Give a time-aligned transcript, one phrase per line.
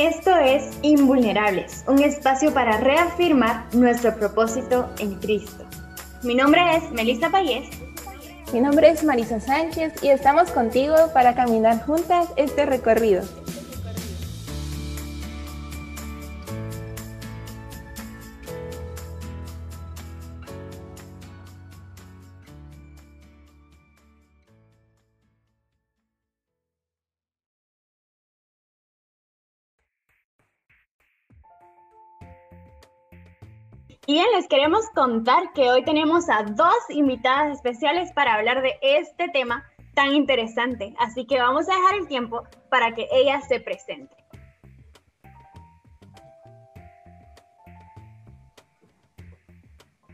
[0.00, 5.66] Esto es Invulnerables, un espacio para reafirmar nuestro propósito en Cristo.
[6.22, 7.68] Mi nombre es Melissa Payés.
[8.50, 13.24] Mi nombre es Marisa Sánchez y estamos contigo para caminar juntas este recorrido.
[34.10, 38.74] Y bien, les queremos contar que hoy tenemos a dos invitadas especiales para hablar de
[38.82, 39.64] este tema
[39.94, 40.92] tan interesante.
[40.98, 44.18] Así que vamos a dejar el tiempo para que ellas se presenten.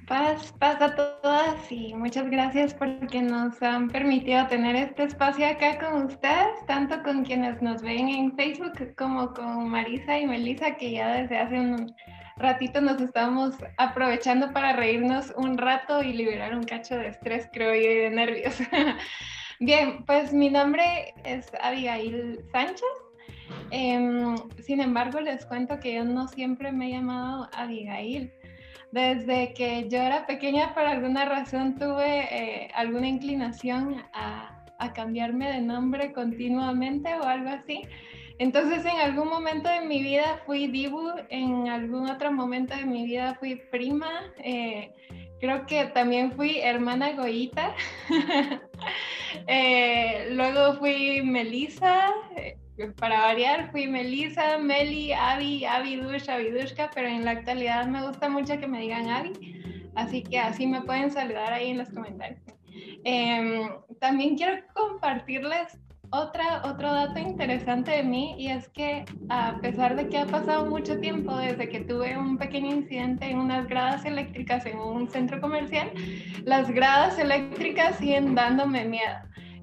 [0.06, 5.78] Paz, paz a todas y muchas gracias porque nos han permitido tener este espacio acá
[5.78, 10.90] con ustedes, tanto con quienes nos ven en Facebook como con Marisa y Melissa, que
[10.90, 11.96] ya desde hace un,
[12.36, 17.74] ratito nos estamos aprovechando para reírnos un rato y liberar un cacho de estrés, creo
[17.74, 18.58] y de nervios.
[19.60, 22.84] Bien, pues mi nombre es Abigail Sánchez.
[23.70, 28.32] Em, sin embargo, les cuento que yo no siempre me he llamado Abigail.
[28.92, 35.50] Desde que yo era pequeña, por alguna razón tuve eh, alguna inclinación a, a cambiarme
[35.50, 37.82] de nombre continuamente o algo así.
[38.38, 43.06] Entonces en algún momento de mi vida fui Dibu, en algún otro momento de mi
[43.06, 44.92] vida fui prima, eh,
[45.40, 47.74] creo que también fui hermana Goyita,
[49.46, 52.58] eh, luego fui Melisa, eh,
[52.98, 58.58] para variar fui Melisa, Meli, Avi, Avidush, Avidushka, pero en la actualidad me gusta mucho
[58.58, 59.32] que me digan Avi,
[59.94, 62.40] así que así me pueden saludar ahí en los comentarios.
[63.04, 65.78] Em, también quiero compartirles
[66.10, 70.66] otra, otro dato interesante de mí y es que a pesar de que ha pasado
[70.66, 75.40] mucho tiempo desde que tuve un pequeño incidente en unas gradas eléctricas en un centro
[75.40, 75.90] comercial,
[76.44, 79.18] las gradas eléctricas siguen dándome miedo.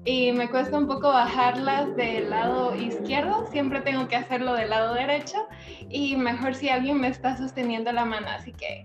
[0.06, 4.92] Y me cuesta un poco bajarlas del lado izquierdo, siempre tengo que hacerlo del lado
[4.92, 5.46] derecho
[5.88, 8.82] y mejor si alguien me está sosteniendo la mano, así que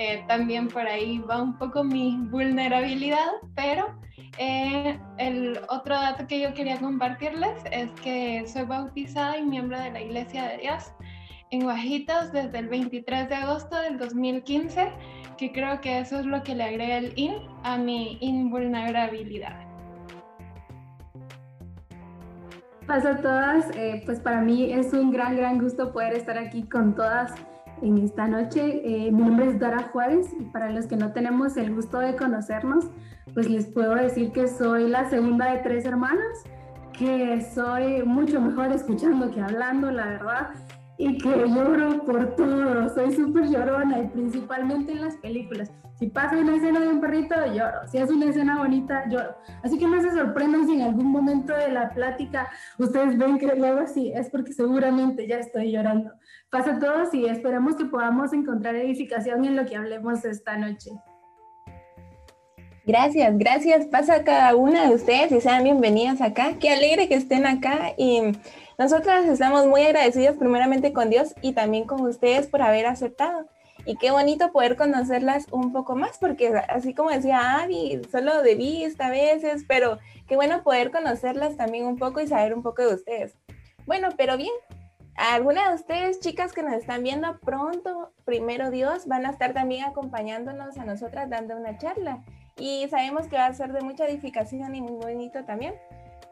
[0.00, 3.98] eh, también por ahí va un poco mi vulnerabilidad, pero
[4.38, 9.90] eh, el otro dato que yo quería compartirles es que soy bautizada y miembro de
[9.90, 10.92] la Iglesia de Dios
[11.50, 14.92] en Guajitos desde el 23 de agosto del 2015,
[15.36, 17.34] que creo que eso es lo que le agrega el IN
[17.64, 19.66] a mi invulnerabilidad.
[22.86, 26.62] Paso a todas, eh, pues para mí es un gran, gran gusto poder estar aquí
[26.62, 27.34] con todas
[27.82, 28.80] en esta noche.
[28.84, 32.16] Eh, mi nombre es Dora Juárez y para los que no tenemos el gusto de
[32.16, 32.90] conocernos,
[33.34, 36.44] pues les puedo decir que soy la segunda de tres hermanas,
[36.98, 40.50] que soy mucho mejor escuchando que hablando, la verdad,
[40.98, 45.70] y que lloro por todo, soy súper llorona y principalmente en las películas.
[45.98, 47.86] Si pasa una escena de un perrito, lloro.
[47.86, 49.36] Si es una escena bonita, lloro.
[49.62, 53.46] Así que no se sorprendan si en algún momento de la plática ustedes ven que
[53.54, 56.12] luego así, es porque seguramente ya estoy llorando.
[56.50, 60.92] Pasa a todos y esperamos que podamos encontrar edificación en lo que hablemos esta noche.
[62.86, 63.84] Gracias, gracias.
[63.84, 66.54] Pasa a cada una de ustedes y sean bienvenidas acá.
[66.58, 68.32] Qué alegre que estén acá y
[68.78, 73.46] nosotras estamos muy agradecidas primeramente con Dios y también con ustedes por haber aceptado.
[73.84, 78.54] Y qué bonito poder conocerlas un poco más, porque así como decía Avi, solo de
[78.54, 82.86] vista a veces, pero qué bueno poder conocerlas también un poco y saber un poco
[82.86, 83.34] de ustedes.
[83.84, 84.52] Bueno, pero bien,
[85.18, 89.84] algunas de ustedes, chicas que nos están viendo pronto, primero Dios, van a estar también
[89.84, 92.22] acompañándonos a nosotras dando una charla
[92.56, 95.74] y sabemos que va a ser de mucha edificación y muy bonito también.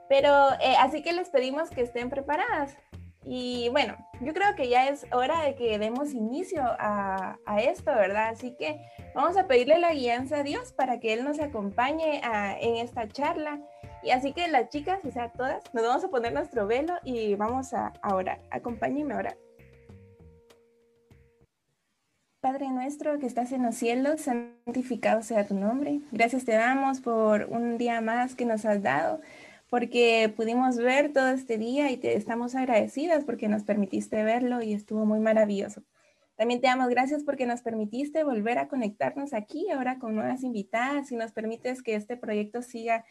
[0.08, 2.76] Pero eh, así que les pedimos que estén preparadas.
[3.24, 7.92] Y bueno, yo creo que ya es hora de que demos inicio a, a esto,
[7.92, 8.28] ¿verdad?
[8.28, 8.80] Así que
[9.16, 13.08] vamos a pedirle la guianza a Dios para que Él nos acompañe a, en esta
[13.08, 13.60] charla.
[14.02, 17.34] Y así que las chicas, o sea, todas, nos vamos a poner nuestro velo y
[17.34, 18.40] vamos a, a orar.
[18.50, 19.36] Acompáñenme a orar.
[22.46, 26.00] Padre nuestro que estás en los cielos, santificado sea tu nombre.
[26.12, 29.20] Gracias te damos por un día más que nos has dado,
[29.68, 34.74] porque pudimos ver todo este día y te estamos agradecidas porque nos permitiste verlo y
[34.74, 35.82] estuvo muy maravilloso.
[36.36, 41.10] También te damos gracias porque nos permitiste volver a conectarnos aquí ahora con nuevas invitadas
[41.10, 43.04] y nos permites que este proyecto siga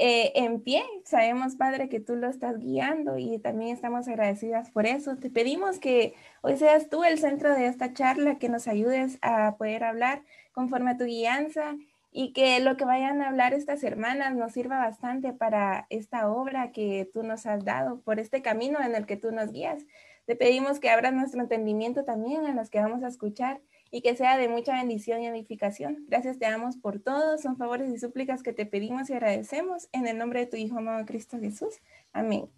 [0.00, 0.84] eh, en pie.
[1.04, 5.16] Sabemos, Padre, que tú lo estás guiando y también estamos agradecidas por eso.
[5.16, 9.56] Te pedimos que hoy seas tú el centro de esta charla, que nos ayudes a
[9.56, 10.22] poder hablar
[10.52, 11.74] conforme a tu guianza
[12.12, 16.70] y que lo que vayan a hablar estas hermanas nos sirva bastante para esta obra
[16.70, 19.84] que tú nos has dado, por este camino en el que tú nos guías.
[20.26, 24.16] Te pedimos que abras nuestro entendimiento también en los que vamos a escuchar y que
[24.16, 26.04] sea de mucha bendición y edificación.
[26.08, 30.06] Gracias te damos por todo, son favores y súplicas que te pedimos y agradecemos en
[30.06, 31.80] el nombre de tu Hijo amado Cristo Jesús.
[32.12, 32.48] Amén.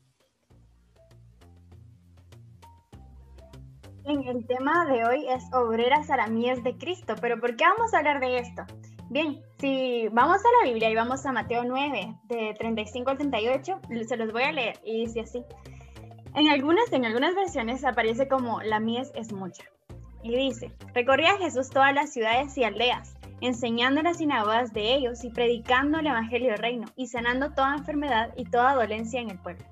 [4.26, 7.94] el tema de hoy es obreras a la mies de Cristo, pero ¿por qué vamos
[7.94, 8.64] a hablar de esto?
[9.08, 13.80] Bien, si vamos a la Biblia y vamos a Mateo 9, de 35 al 38,
[14.08, 15.44] se los voy a leer y dice así.
[16.34, 19.64] En algunas, en algunas versiones aparece como la mies es mucha.
[20.22, 25.24] Y dice, recorría Jesús todas las ciudades y aldeas, enseñando en las sinagogas de ellos
[25.24, 29.38] y predicando el Evangelio del Reino y sanando toda enfermedad y toda dolencia en el
[29.38, 29.64] pueblo.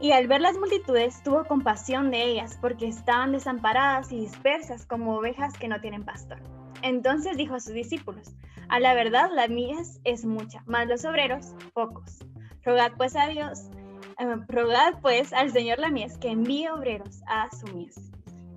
[0.00, 5.16] Y al ver las multitudes tuvo compasión de ellas porque estaban desamparadas y dispersas como
[5.16, 6.38] ovejas que no tienen pastor.
[6.82, 8.34] Entonces dijo a sus discípulos,
[8.68, 12.18] a la verdad la mies es mucha, mas los obreros pocos.
[12.62, 13.70] Rogad pues a Dios,
[14.18, 18.07] eh, rogad pues al Señor la mies que envíe obreros a su mies.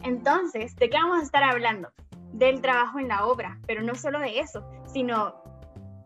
[0.03, 1.89] Entonces, ¿de qué vamos a estar hablando?
[2.33, 5.41] Del trabajo en la obra, pero no solo de eso, sino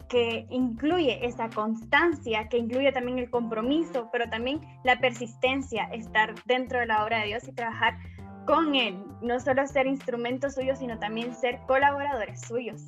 [0.09, 6.79] que incluye esa constancia, que incluye también el compromiso, pero también la persistencia, estar dentro
[6.79, 7.97] de la obra de Dios y trabajar
[8.45, 12.83] con Él, no solo ser instrumentos suyos, sino también ser colaboradores suyos.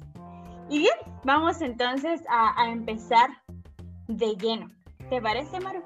[0.69, 3.29] Y bien, vamos entonces a, a empezar
[4.07, 4.69] de lleno.
[5.09, 5.81] ¿Te parece, Maru?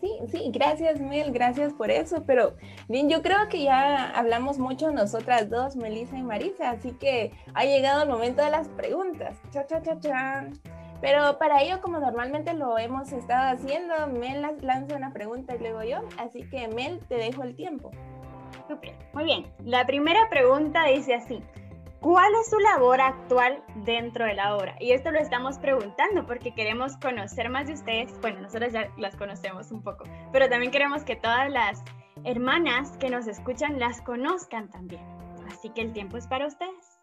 [0.00, 2.54] Sí, sí, gracias Mel, gracias por eso, pero
[2.88, 7.64] bien, yo creo que ya hablamos mucho nosotras dos, Melissa y Marisa, así que ha
[7.64, 9.36] llegado el momento de las preguntas.
[9.50, 10.46] Cha, cha, cha, cha.
[11.02, 15.82] Pero para ello, como normalmente lo hemos estado haciendo, Mel lanza una pregunta y luego
[15.82, 17.90] yo, así que Mel, te dejo el tiempo.
[19.12, 21.42] Muy bien, la primera pregunta dice así,
[22.00, 24.74] ¿Cuál es su labor actual dentro de la obra?
[24.80, 28.18] Y esto lo estamos preguntando porque queremos conocer más de ustedes.
[28.22, 31.84] Bueno, nosotros ya las conocemos un poco, pero también queremos que todas las
[32.24, 35.02] hermanas que nos escuchan las conozcan también.
[35.46, 36.98] Así que el tiempo es para ustedes.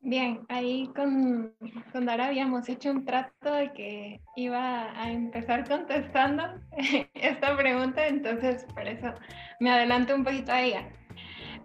[0.00, 1.54] Bien, ahí con,
[1.92, 6.42] con Dara habíamos hecho un trato de que iba a empezar contestando
[7.14, 9.14] esta pregunta, entonces por eso
[9.60, 10.88] me adelanto un poquito a ella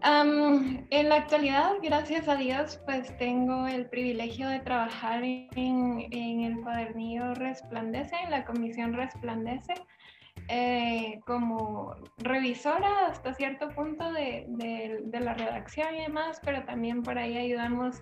[0.06, 7.34] en la actualidad, gracias a Dios, pues tengo el privilegio de trabajar en, el cuadernillo
[7.36, 9.74] Resplandece, en la comisión Resplandece,
[10.50, 14.46] eh, como revisora hasta cierto punto de,
[15.14, 18.02] la redacción y demás, pero también por ahí ayudamos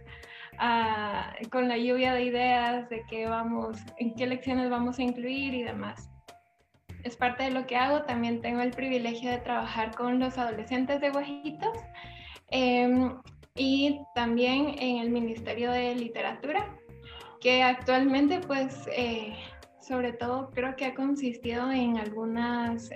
[1.52, 5.64] con la lluvia de ideas de qué vamos, en qué lecciones vamos a incluir y
[5.64, 6.11] demás
[7.04, 8.04] es parte de lo que hago.
[8.04, 11.78] También tengo el privilegio de trabajar con los adolescentes de Guajitos
[12.50, 13.18] em,
[13.56, 16.78] y también en el Ministerio de Literatura,
[17.40, 19.34] que actualmente pues eh,
[19.80, 22.90] sobre todo creo que ha consistido en algunas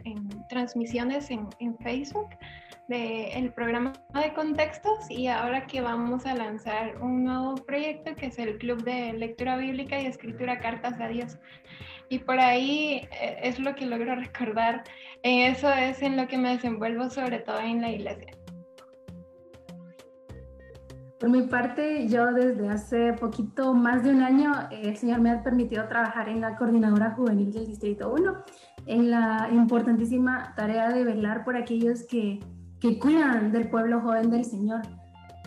[0.49, 2.29] transmisiones en, en Facebook
[2.87, 8.37] del programa de contextos y ahora que vamos a lanzar un nuevo proyecto que es
[8.37, 11.39] el Club de Lectura Bíblica y Escritura Cartas a Dios.
[12.09, 14.83] Y por ahí eh, es lo que logro recordar.
[15.23, 18.31] Eso es en lo que me desenvuelvo, sobre todo en la iglesia.
[21.19, 25.41] Por mi parte, yo desde hace poquito más de un año, el Señor me ha
[25.41, 28.43] permitido trabajar en la Coordinadora Juvenil del Distrito 1,
[28.85, 32.41] en la importantísima tarea de velar por aquellos que,
[32.81, 34.81] que cuidan del pueblo joven del Señor.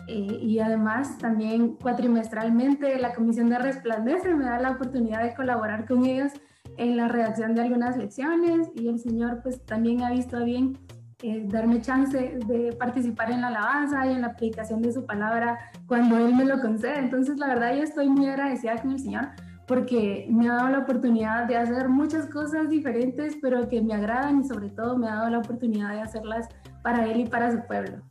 [0.07, 5.85] Eh, y además también cuatrimestralmente la Comisión de Resplandece me da la oportunidad de colaborar
[5.87, 6.33] con ellos
[6.79, 10.77] en la redacción de algunas lecciones y el Señor pues también ha visto bien
[11.21, 15.59] eh, darme chance de participar en la alabanza y en la predicación de su palabra
[15.87, 16.97] cuando Él me lo concede.
[16.97, 19.27] Entonces la verdad yo estoy muy agradecida con el Señor
[19.67, 24.39] porque me ha dado la oportunidad de hacer muchas cosas diferentes, pero que me agradan
[24.39, 26.47] y sobre todo me ha dado la oportunidad de hacerlas
[26.81, 28.01] para Él y para su pueblo.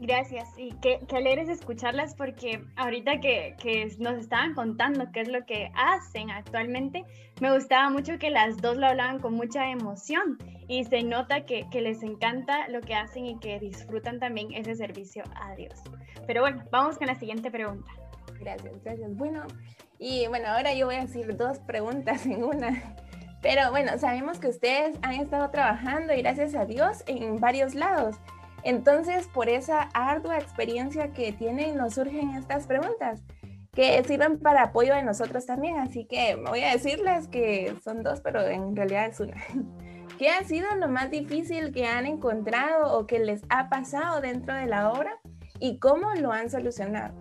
[0.00, 5.28] Gracias, y qué, qué alegres escucharlas porque ahorita que, que, nos estaban contando qué es
[5.28, 7.04] lo que hacen actualmente,
[7.42, 10.38] me gustaba mucho que las dos lo hablaban con mucha emoción
[10.68, 14.74] y se nota que, que les encanta lo que hacen y que disfrutan también ese
[14.74, 15.78] servicio a Dios.
[16.26, 17.90] Pero bueno, vamos con la siguiente pregunta.
[18.40, 19.14] Gracias, gracias.
[19.16, 19.42] Bueno,
[19.98, 22.96] y bueno, ahora yo voy a decir dos preguntas en una.
[23.42, 28.16] Pero bueno, sabemos que ustedes han estado trabajando y gracias a Dios en varios lados.
[28.62, 33.22] Entonces, por esa ardua experiencia que tienen, nos surgen estas preguntas
[33.72, 35.78] que sirven para apoyo de nosotros también.
[35.78, 39.36] Así que voy a decirles que son dos, pero en realidad es una.
[40.18, 44.54] ¿Qué ha sido lo más difícil que han encontrado o que les ha pasado dentro
[44.54, 45.18] de la obra?
[45.60, 47.14] y cómo lo han solucionado.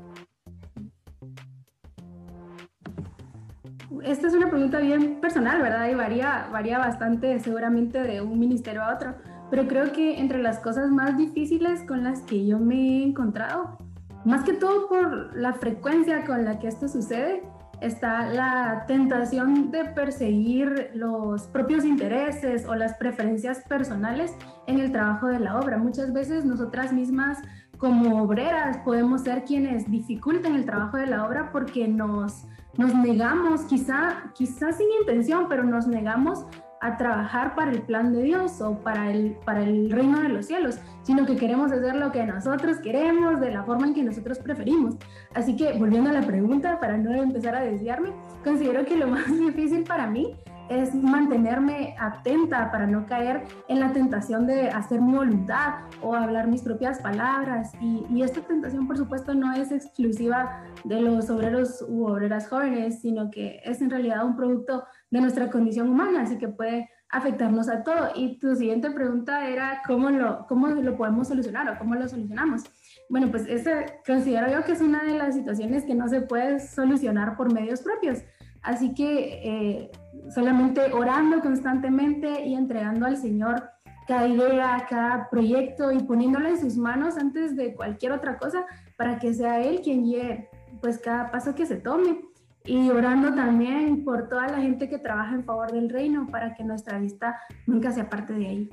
[4.03, 5.89] Esta es una pregunta bien personal, ¿verdad?
[5.89, 9.15] Y varía, varía bastante seguramente de un ministerio a otro,
[9.50, 13.77] pero creo que entre las cosas más difíciles con las que yo me he encontrado,
[14.25, 17.44] más que todo por la frecuencia con la que esto sucede,
[17.82, 24.36] está la tentación de perseguir los propios intereses o las preferencias personales
[24.68, 25.77] en el trabajo de la obra.
[25.77, 27.39] Muchas veces nosotras mismas
[27.77, 32.46] como obreras podemos ser quienes dificulten el trabajo de la obra porque nos,
[32.77, 36.46] nos negamos, quizá, quizá sin intención, pero nos negamos
[36.81, 40.45] a trabajar para el plan de Dios o para el, para el reino de los
[40.45, 44.39] cielos, sino que queremos hacer lo que nosotros queremos, de la forma en que nosotros
[44.39, 44.95] preferimos.
[45.33, 49.27] Así que volviendo a la pregunta, para no empezar a desviarme, considero que lo más
[49.27, 50.36] difícil para mí
[50.69, 56.48] es mantenerme atenta para no caer en la tentación de hacer mi voluntad o hablar
[56.48, 57.71] mis propias palabras.
[57.81, 63.01] Y, y, esta tentación, por supuesto, no es exclusiva de los obreros u obreras jóvenes,
[63.01, 67.70] sino que es en realidad un producto de nuestra condición humana, así que puede afectarnos
[67.70, 68.10] a todo.
[68.16, 72.63] Y tu siguiente pregunta era cómo lo, cómo lo podemos solucionar o cómo lo solucionamos.
[73.10, 76.60] Bueno, pues esa considero yo que es una de las situaciones que no se puede
[76.60, 78.20] solucionar por medios propios.
[78.62, 79.92] Así que eh,
[80.34, 83.70] solamente orando constantemente y entregando al Señor
[84.08, 88.66] cada idea, cada proyecto y poniéndolo en sus manos antes de cualquier otra cosa
[88.98, 90.50] para que sea Él quien lleve
[90.82, 92.22] pues cada paso que se tome
[92.69, 96.63] y orando también por toda la gente que trabaja en favor del reino para que
[96.63, 98.69] nuestra vista nunca se aparte de ahí.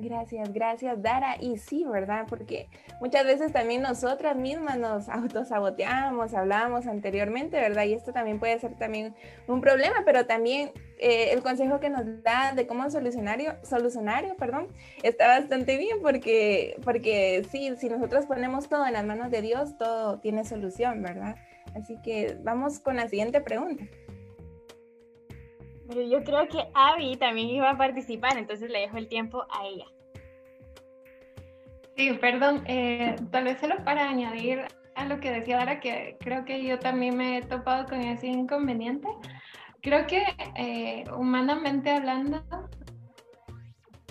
[0.00, 1.36] Gracias, gracias, Dara.
[1.38, 2.26] Y sí, ¿verdad?
[2.28, 2.68] Porque
[3.00, 7.84] muchas veces también nosotras mismas nos autosaboteamos, hablábamos anteriormente, ¿verdad?
[7.84, 9.14] Y esto también puede ser también
[9.46, 14.68] un problema, pero también eh, el consejo que nos da de cómo solucionario, solucionario, perdón,
[15.02, 19.76] está bastante bien porque, porque sí, si nosotros ponemos todo en las manos de Dios,
[19.76, 21.36] todo tiene solución, ¿verdad?
[21.74, 23.84] Así que vamos con la siguiente pregunta.
[25.90, 29.66] Pero yo creo que Abby también iba a participar, entonces le dejo el tiempo a
[29.66, 29.86] ella.
[31.96, 34.60] Sí, perdón, eh, tal vez solo para añadir
[34.94, 38.28] a lo que decía Dara, que creo que yo también me he topado con ese
[38.28, 39.08] inconveniente.
[39.82, 40.22] Creo que
[40.56, 42.40] eh, humanamente hablando,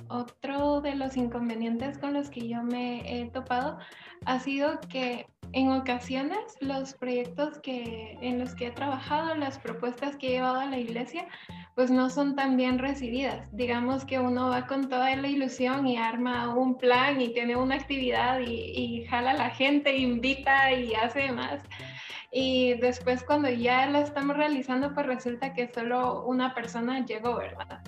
[0.10, 3.78] otro de los inconvenientes con los que yo me he topado
[4.26, 10.16] ha sido que en ocasiones los proyectos que, en los que he trabajado, las propuestas
[10.18, 11.28] que he llevado a la iglesia,
[11.80, 13.48] pues no son tan bien recibidas.
[13.56, 17.76] Digamos que uno va con toda la ilusión y arma un plan y tiene una
[17.76, 21.64] actividad y, jala a la gente, invita y hace demás.
[22.34, 27.80] Y después cuando ya la estamos realizando, pues resulta que solo una persona llegó, ¿verdad?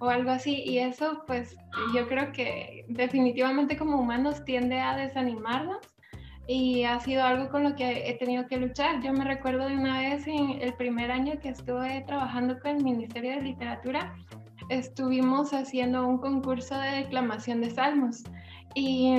[0.00, 0.62] O algo así.
[0.66, 1.56] Y eso, pues
[1.94, 5.78] yo creo que definitivamente como humanos tiende a desanimarnos
[6.52, 9.00] y ha sido algo con lo que he tenido que luchar.
[9.02, 12.82] Yo me recuerdo de una vez en el primer año que estuve trabajando con el
[12.82, 14.12] Ministerio de Literatura,
[14.68, 18.24] estuvimos haciendo un concurso de declamación de salmos
[18.74, 19.14] y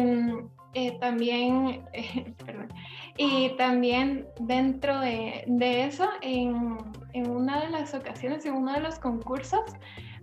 [0.73, 1.85] eh, también,
[2.45, 2.67] perdón,
[3.15, 6.79] y también dentro de, de eso, en,
[7.13, 9.63] en, una de las ocasiones, en uno de los concursos,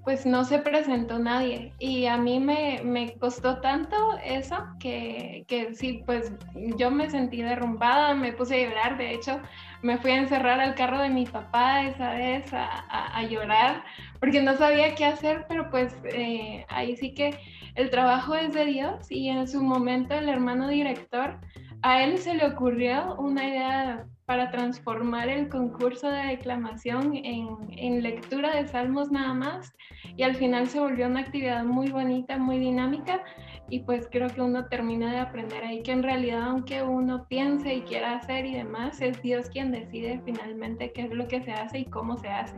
[0.05, 1.73] pues no se presentó nadie.
[1.79, 6.33] Y a mí me, me costó tanto eso que, que, sí, pues
[6.77, 8.99] yo me sentí derrumbada, me puse a llorar.
[8.99, 9.41] De hecho,
[9.83, 13.85] me fui a encerrar al carro de mi papá esa vez a, a, llorar
[14.21, 17.39] porque no sabía qué hacer, pero pues eh, ahí sí que
[17.75, 21.39] el trabajo es de Dios y en su momento el hermano director,
[21.83, 28.55] a él se le ocurrió una idea para transformar el concurso de declamación en, lectura
[28.55, 29.73] de salmos nada más
[30.19, 33.25] y al final se volvió una actividad muy bonita, muy dinámica
[33.71, 37.77] y pues creo que uno termina de aprender ahí que en realidad aunque uno piense
[37.77, 41.53] y quiera hacer y demás, es Dios quien decide finalmente qué es lo que se
[41.53, 42.57] hace y cómo se hace.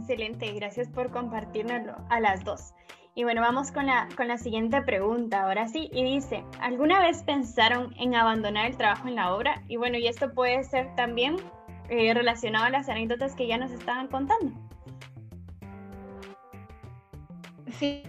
[0.00, 2.74] Excelente, gracias por compartirnoslo a las dos.
[3.16, 7.22] Y bueno, vamos con la, con la siguiente pregunta, ahora sí, y dice, ¿alguna vez
[7.22, 9.62] pensaron en abandonar el trabajo en la obra?
[9.68, 11.36] Y bueno, y esto puede ser también
[11.90, 14.52] eh, relacionado a las anécdotas que ya nos estaban contando.
[17.70, 18.02] Sí,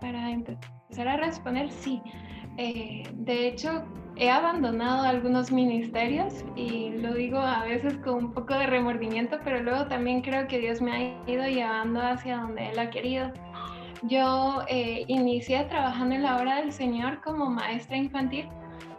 [0.00, 2.00] para empezar a responder, sí.
[2.58, 8.54] Eh, de hecho, he abandonado algunos ministerios y lo digo a veces con un poco
[8.54, 12.78] de remordimiento, pero luego también creo que Dios me ha ido llevando hacia donde Él
[12.78, 13.32] ha querido.
[14.02, 18.48] Yo eh, inicié trabajando en la obra del Señor como maestra infantil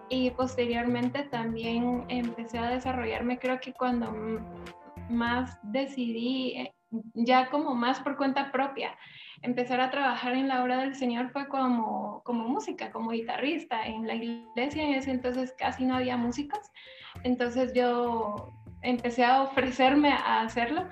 [0.10, 4.12] y posteriormente también empecé a desarrollarme, creo que cuando
[5.10, 6.74] más decidí, eh,
[7.14, 8.96] ya como más por cuenta propia,
[9.42, 13.86] empezar a trabajar en la obra del Señor fue como, como música, como guitarrista.
[13.86, 16.60] En la iglesia en ese entonces casi no había músicos,
[17.24, 20.88] entonces yo empecé a ofrecerme a hacerlo,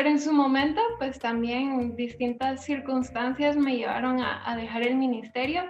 [0.00, 5.62] pero en su momento pues también distintas circunstancias me llevaron a, dejar el ministerio,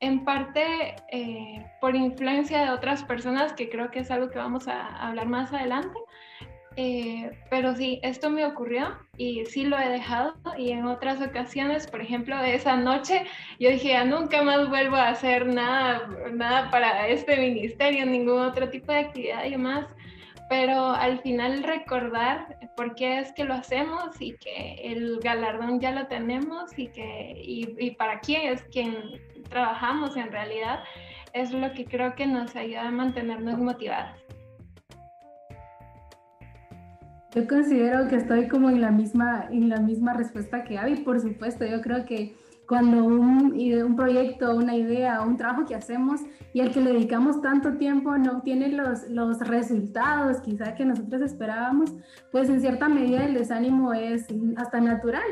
[0.00, 4.66] en parte eh, por influencia de otras personas, que creo que es algo que vamos
[4.66, 5.96] a hablar más adelante,
[6.74, 10.34] eh, pero sí, esto me ocurrió y sí lo he dejado.
[10.58, 13.24] Y en otras ocasiones, por ejemplo, esa noche
[13.60, 18.68] yo dije, ya nunca más vuelvo a hacer nada, nada para este ministerio, ningún otro
[18.68, 19.86] tipo de actividad y más,
[20.50, 25.92] pero al final recordar por qué es que lo hacemos y que el galardón ya
[25.92, 28.96] lo tenemos y, que, y, para quién es quien
[29.48, 30.80] trabajamos en realidad,
[31.34, 34.18] es lo que creo que nos ayuda a mantenernos motivadas.
[37.32, 41.20] Yo considero que estoy como en la misma, en la misma respuesta que Avi, por
[41.20, 41.64] supuesto.
[41.64, 42.34] Yo creo que
[42.70, 43.52] cuando un,
[43.84, 46.20] un proyecto, una idea, un trabajo que hacemos
[46.52, 51.20] y al que le dedicamos tanto tiempo no tiene los, los resultados quizá que nosotros
[51.22, 51.92] esperábamos,
[52.30, 54.24] pues en cierta medida el desánimo es
[54.56, 55.24] hasta natural.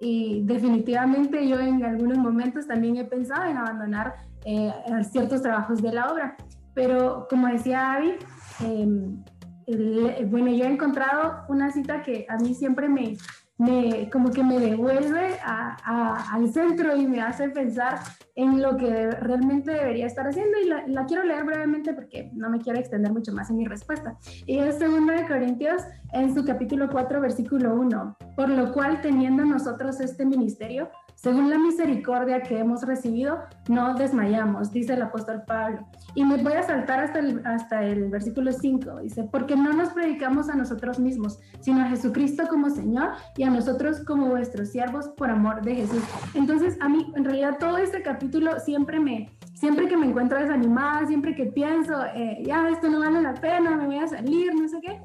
[0.00, 4.70] Y definitivamente yo en algunos momentos también he pensado en abandonar eh,
[5.10, 6.36] ciertos trabajos de la obra.
[6.74, 8.16] Pero como decía Avi,
[8.64, 13.16] eh, bueno, yo he encontrado una cita que a mí siempre me,
[13.62, 18.00] me como que me devuelve al centro y me hace pensar
[18.34, 22.58] en lo que realmente debería estar haciendo y la, quiero leer brevemente porque no me
[22.58, 24.16] quiero extender mucho más en mi respuesta.
[24.46, 29.44] Y es 2 de Corintios en su capítulo 4, versículo 1, por lo cual teniendo
[29.44, 30.88] nosotros este ministerio,
[31.22, 33.38] según la misericordia que hemos recibido,
[33.68, 35.86] no desmayamos, dice el apóstol Pablo.
[36.16, 39.90] Y me voy a saltar hasta el, hasta el versículo 5, dice, porque no nos
[39.90, 45.10] predicamos a nosotros mismos, sino a Jesucristo como Señor y a nosotros como vuestros siervos
[45.10, 46.02] por amor de Jesús.
[46.34, 51.06] Entonces, a mí, en realidad, todo este capítulo siempre me, siempre que me encuentro desanimada,
[51.06, 54.66] siempre que pienso, eh, ya, esto no vale la pena, me voy a salir, no
[54.66, 55.00] sé qué,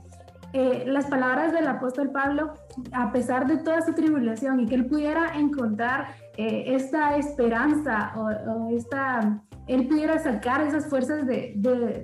[0.53, 2.53] eh, las palabras del apóstol Pablo,
[2.93, 8.69] a pesar de toda su tribulación y que él pudiera encontrar eh, esta esperanza o,
[8.69, 11.53] esta, él pudiera sacar esas fuerzas de,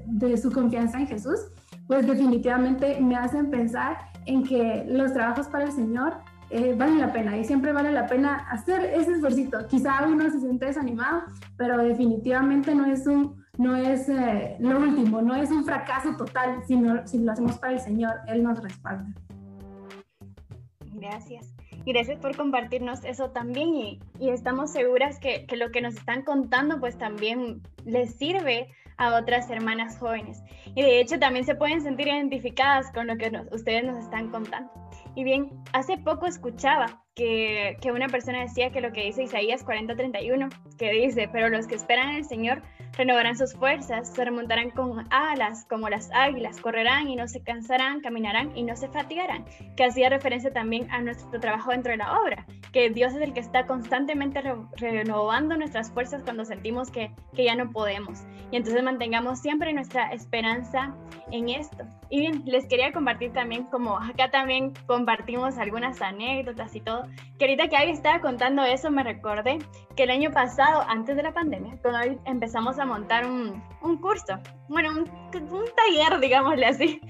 [0.06, 1.40] de, su confianza en Jesús,
[1.88, 6.18] pues definitivamente me hacen pensar en que los trabajos para el Señor
[6.50, 9.68] eh, valen la pena y siempre vale la pena hacer ese esfuerzo.
[9.70, 11.24] Quizá uno se siente desanimado,
[11.58, 16.64] pero definitivamente no es un no es eh, lo último, no es un fracaso total,
[16.66, 19.06] sino si lo hacemos para el Señor, Él nos respalda.
[20.94, 21.54] Gracias.
[21.86, 26.24] Gracias por compartirnos eso también y, y estamos seguras que, que, lo que nos están
[26.24, 30.42] contando pues también les sirve a otras hermanas jóvenes.
[30.76, 34.72] Y de hecho también se pueden sentir identificadas con lo que ustedes nos están contando.
[35.16, 39.66] Y bien, hace poco escuchaba que, que una persona decía que lo que dice Isaías
[39.66, 42.64] 40:31, que dice, pero los que esperan en el Señor
[42.98, 48.02] renovarán sus fuerzas, se remontarán con alas como las águilas, correrán y no se cansarán,
[48.02, 49.46] caminarán y no se fatigarán,
[49.76, 53.34] que hacía referencia también a nuestro trabajo dentro de la obra, que Dios es el
[53.34, 54.42] que está constantemente
[54.78, 58.24] renovando nuestras fuerzas cuando sentimos que, que ya no podemos.
[58.52, 60.96] Y entonces mantengamos siempre nuestra esperanza
[61.32, 61.86] en esto.
[62.10, 67.03] Y bien, les quería compartir también, como acá también compartimos algunas anécdotas y todo,
[67.38, 69.60] que ahorita que alguien estaba contando eso, me recordé
[69.96, 74.40] que el año pasado, antes de la pandemia, cuando empezamos a montar un, un curso,
[74.70, 75.10] bueno, un,
[75.52, 77.02] un taller, digámosle así,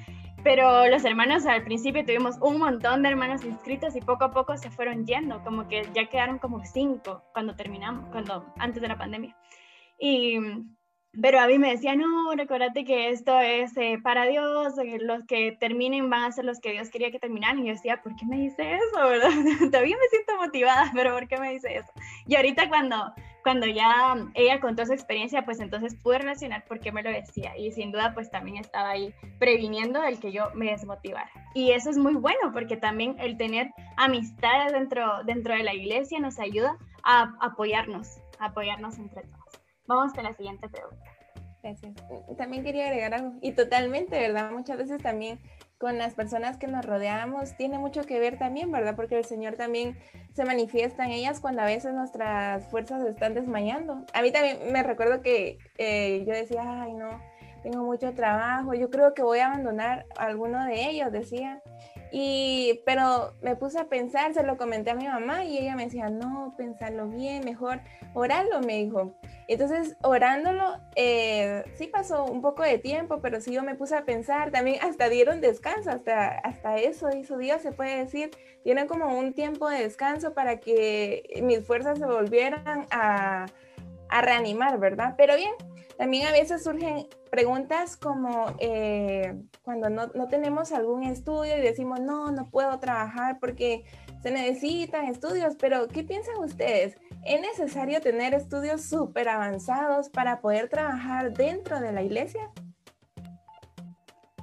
[0.43, 4.57] pero los hermanos al principio tuvimos un montón de hermanos inscritos y poco a poco
[4.57, 8.97] se fueron yendo, como que ya quedaron como cinco cuando terminamos, cuando antes de la
[8.97, 9.35] pandemia.
[9.97, 10.37] Y
[11.21, 15.23] pero a mí me decía, no, recuérdate que esto es eh, para Dios, eh, los
[15.25, 17.59] que terminen van a ser los que Dios quería que terminaran.
[17.59, 18.97] Y yo decía, ¿por qué me dice eso?
[19.71, 21.91] Todavía me siento motivada, pero ¿por qué me dice eso?
[22.25, 26.91] Y ahorita cuando, cuando ya ella contó su experiencia, pues entonces pude relacionar por qué
[26.91, 27.55] me lo decía.
[27.59, 31.29] Y sin duda, pues también estaba ahí previniendo el que yo me desmotivara.
[31.53, 36.19] Y eso es muy bueno, porque también el tener amistades dentro, dentro de la iglesia
[36.19, 39.42] nos ayuda a apoyarnos, a apoyarnos entre todos.
[39.87, 41.03] Vamos a la siguiente pregunta.
[41.61, 41.93] Gracias.
[42.37, 44.51] También quería agregar algo, y totalmente, ¿verdad?
[44.51, 45.39] Muchas veces también
[45.77, 48.95] con las personas que nos rodeamos tiene mucho que ver también, ¿verdad?
[48.95, 49.97] Porque el Señor también
[50.33, 54.05] se manifiesta en ellas cuando a veces nuestras fuerzas están desmayando.
[54.13, 57.21] A mí también me recuerdo que eh, yo decía, ay, no,
[57.63, 61.61] tengo mucho trabajo, yo creo que voy a abandonar alguno de ellos, decía.
[62.15, 65.85] Y, pero me puse a pensar, se lo comenté a mi mamá y ella me
[65.85, 67.81] decía, no, pensarlo bien, mejor
[68.13, 69.15] orarlo, me dijo.
[69.47, 74.05] Entonces, orándolo, eh, sí pasó un poco de tiempo, pero sí yo me puse a
[74.05, 78.29] pensar, también hasta dieron descanso, hasta, hasta eso hizo Dios, se puede decir,
[78.63, 83.47] dieron como un tiempo de descanso para que mis fuerzas se volvieran a,
[84.09, 85.15] a reanimar, ¿verdad?
[85.17, 85.53] Pero bien,
[85.97, 91.99] también a veces surgen preguntas como eh, cuando no, no, tenemos algún estudio y decimos,
[91.99, 93.85] no, no puedo trabajar porque
[94.21, 96.95] se necesitan estudios, pero ¿qué piensan ustedes?
[97.25, 102.49] ¿Es necesario tener estudios súper avanzados para poder trabajar dentro de la iglesia?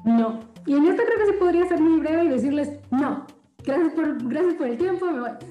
[0.05, 0.40] No.
[0.66, 3.27] Y en esto creo que se podría ser muy breve y decirles, no.
[3.64, 5.07] Gracias por, gracias por el tiempo.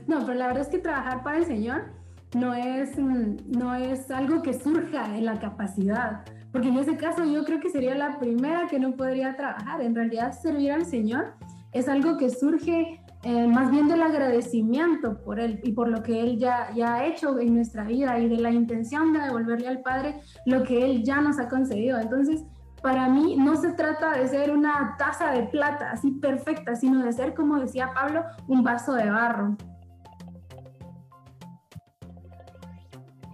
[0.07, 1.98] No, pero la verdad es que trabajar para el Señor
[2.35, 7.43] no es, no es algo que surja en la capacidad, porque en ese caso yo
[7.43, 9.81] creo que sería la primera que no podría trabajar.
[9.81, 11.33] En realidad servir al Señor
[11.71, 16.21] es algo que surge eh, más bien del agradecimiento por Él y por lo que
[16.21, 19.81] Él ya, ya ha hecho en nuestra vida y de la intención de devolverle al
[19.81, 21.99] Padre lo que Él ya nos ha concedido.
[21.99, 22.45] Entonces,
[22.81, 27.11] para mí no se trata de ser una taza de plata así perfecta, sino de
[27.11, 29.57] ser, como decía Pablo, un vaso de barro.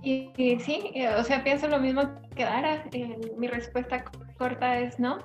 [0.05, 2.03] Y, sí, eh, o sea, pienso lo mismo
[2.35, 2.85] que Dara.
[2.91, 4.05] Eh, mi respuesta
[4.37, 5.17] corta es no.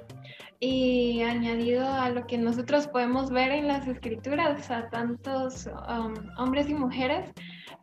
[0.58, 6.70] Y añadido a lo que nosotros podemos ver en las escrituras, a tantos um, hombres
[6.70, 7.30] y mujeres,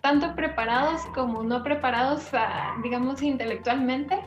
[0.01, 2.31] tanto preparados como no preparados,
[2.83, 4.19] digamos, intelectualmente,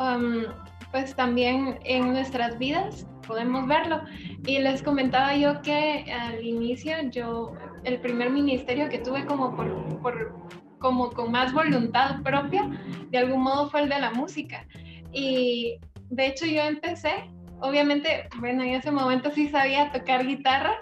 [0.00, 0.42] um,
[0.90, 4.00] pues también en nuestras vidas podemos verlo.
[4.44, 7.52] Y les comentaba yo que al inicio yo,
[7.84, 12.68] el primer ministerio que tuve como por, por como con más voluntad propia,
[13.10, 14.66] de algún modo fue el de la música.
[15.12, 15.78] Y
[16.10, 20.76] de hecho yo empecé, obviamente, bueno, en ese momento sí sabía tocar guitarra,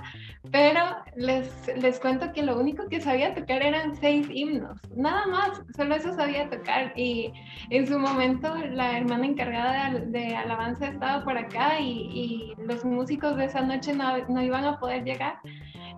[0.53, 0.81] pero
[1.17, 5.97] les, les cuento que lo único que sabía tocar eran seis himnos, nada más, solo
[5.97, 6.93] eso sabía tocar.
[6.97, 7.33] Y
[7.71, 13.37] en su momento la hermana encargada de, alabanza estaba por acá y, y, los músicos
[13.37, 15.39] de esa noche no, no iban a poder llegar.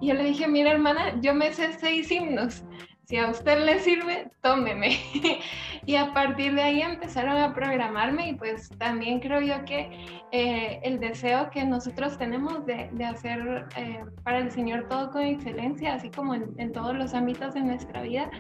[0.01, 2.65] Y yo le dije, mira hermana, yo me sé seis himnos
[3.09, 4.99] si a usted le sirve, tómeme.
[5.87, 10.79] y a partir de ahí empezaron a programarme y pues también creo yo que eh,
[10.83, 15.95] el deseo que nosotros tenemos de, de hacer eh, para el Señor todo con excelencia,
[15.95, 18.31] así como en, en, todos los ámbitos de nuestra vida,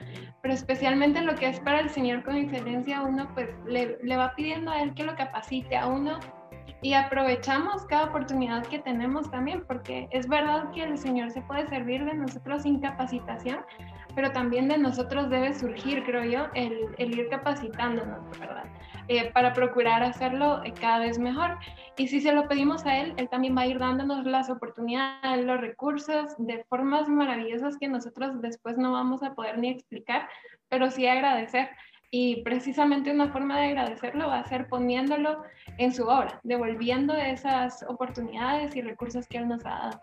[0.42, 4.34] pero especialmente lo que es para el Señor con excelencia, uno pues le, le va
[4.34, 6.20] pidiendo a Él que lo capacite a uno
[6.80, 11.66] y aprovechamos cada oportunidad que tenemos también, porque es verdad que el Señor se puede
[11.68, 13.60] servir de nosotros sin capacitación,
[14.18, 18.64] pero también de nosotros debe surgir, creo yo, el, el ir capacitándonos, ¿verdad?
[19.06, 21.56] Eh, para procurar hacerlo eh, cada vez mejor.
[21.96, 25.44] Y si se lo pedimos a Él, Él también va a ir dándonos las oportunidades,
[25.44, 30.28] los recursos de formas maravillosas que nosotros después no vamos a poder ni explicar,
[30.68, 31.68] pero sí agradecer.
[32.10, 35.44] Y precisamente una forma de agradecerlo va a ser poniéndolo
[35.76, 40.00] en su obra, devolviendo esas oportunidades y recursos que Él nos ha dado.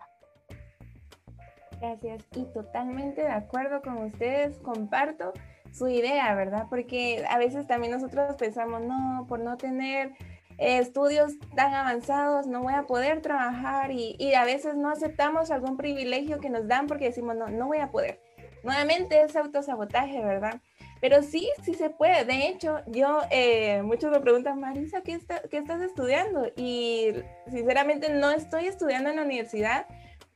[1.80, 2.24] Gracias.
[2.34, 5.32] Y totalmente de acuerdo con ustedes, comparto
[5.72, 6.66] su idea, ¿verdad?
[6.70, 10.12] Porque a veces también nosotros pensamos, no, por no tener
[10.58, 15.76] estudios tan avanzados no voy a poder trabajar y, y, a veces no aceptamos algún
[15.76, 18.20] privilegio que nos dan porque decimos, no, no voy a poder.
[18.62, 20.60] Nuevamente es autosabotaje, ¿verdad?
[21.00, 22.24] Pero sí, sí se puede.
[22.24, 26.50] De hecho, yo, eh, muchos me preguntan, Marisa, ¿qué, está, ¿qué estás estudiando?
[26.56, 27.12] Y
[27.50, 29.86] sinceramente no estoy estudiando en la universidad,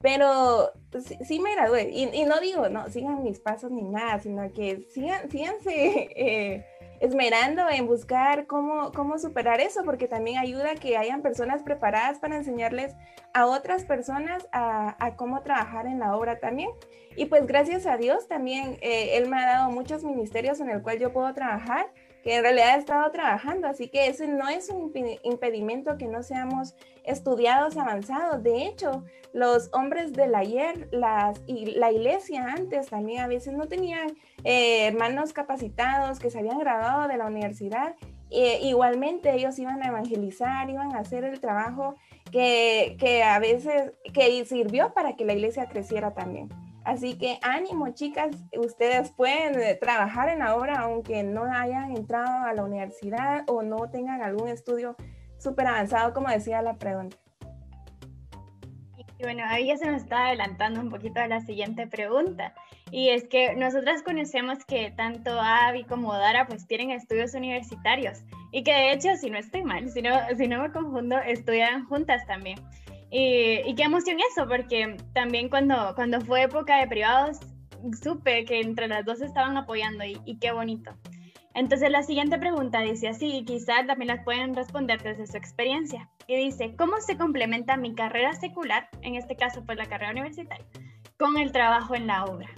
[0.01, 0.73] pero
[1.27, 1.91] sí, me gradué.
[1.93, 5.71] Y, y, no digo, no, sigan mis pasos ni nada, sino que sigan, síganse
[6.17, 6.67] eh,
[7.01, 12.37] esmerando en buscar cómo, cómo superar eso, porque también ayuda que hayan personas preparadas para
[12.37, 12.95] enseñarles
[13.35, 16.71] a otras personas a, a cómo trabajar en la obra también.
[17.17, 20.83] Y pues gracias a Dios también eh, Él me ha dado muchos ministerios en el
[20.83, 24.69] cual yo puedo trabajar que en realidad he estado trabajando, así que ese no es
[24.69, 28.43] un impedimento que no seamos estudiados avanzados.
[28.43, 33.67] De hecho, los hombres del ayer, las, y la iglesia antes también a veces no
[33.67, 34.09] tenían
[34.45, 37.95] eh, hermanos capacitados que se habían graduado de la universidad.
[38.31, 41.97] Eh, igualmente ellos iban a evangelizar, iban a hacer el trabajo
[42.31, 46.49] que, que a veces que sirvió para que la iglesia creciera también.
[46.91, 52.45] Así que ánimo, chicas, ustedes pueden eh, trabajar en la obra aunque no hayan entrado
[52.45, 54.97] a la universidad o no tengan algún estudio
[55.39, 57.17] súper avanzado, como decía la pregunta.
[59.19, 62.55] Y bueno, ahí ya se nos está adelantando un poquito a la siguiente pregunta.
[62.91, 68.25] Y es que nosotras conocemos que tanto Avi como Dara pues tienen estudios universitarios.
[68.51, 71.87] y que de hecho, si no estoy mal, si no, si no me confundo, estudian
[71.87, 72.59] juntas también.
[73.11, 77.39] Y, qué emoción eso, porque también cuando, cuando fue época de privados,
[78.03, 80.93] supe que entre las dos estaban apoyando y, y qué bonito.
[81.55, 86.09] Entonces la siguiente pregunta dice así, y quizás también las pueden responder desde su experiencia,
[86.29, 90.65] y dice, ¿cómo se complementa mi carrera secular, en este caso pues la carrera universitaria,
[91.19, 92.49] con el trabajo en la obra?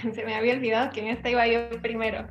[0.14, 2.26] Se me había olvidado que en esta iba yo primero.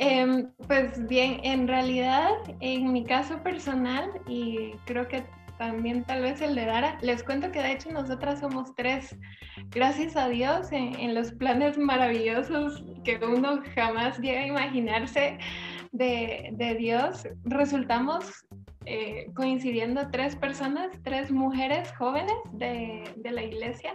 [0.00, 2.30] Em, pues bien, en realidad,
[2.60, 5.24] en mi caso personal, y creo que
[5.58, 9.18] también tal vez el de Dara, les cuento que de hecho nosotras somos tres,
[9.70, 15.36] gracias a Dios, en, los planes maravillosos que uno jamás llega a imaginarse
[15.90, 18.46] de, Dios, resultamos
[18.86, 23.94] eh, coincidiendo tres personas, tres mujeres jóvenes de la iglesia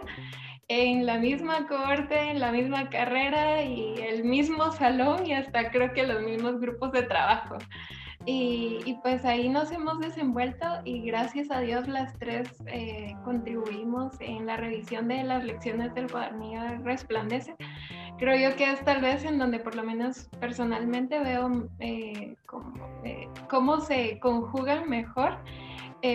[0.68, 5.92] en la misma corte, en la misma carrera y el mismo salón y hasta creo
[5.92, 7.58] que los mismos grupos de trabajo.
[8.26, 14.46] Y, pues ahí nos hemos desenvuelto y gracias a Dios las tres eh, contribuimos en
[14.46, 17.54] la revisión de las lecciones del cuadernillo Resplandece.
[18.18, 22.34] Creo yo que es tal vez en donde por lo menos personalmente veo eh,
[23.04, 25.36] eh, cómo se conjugan mejor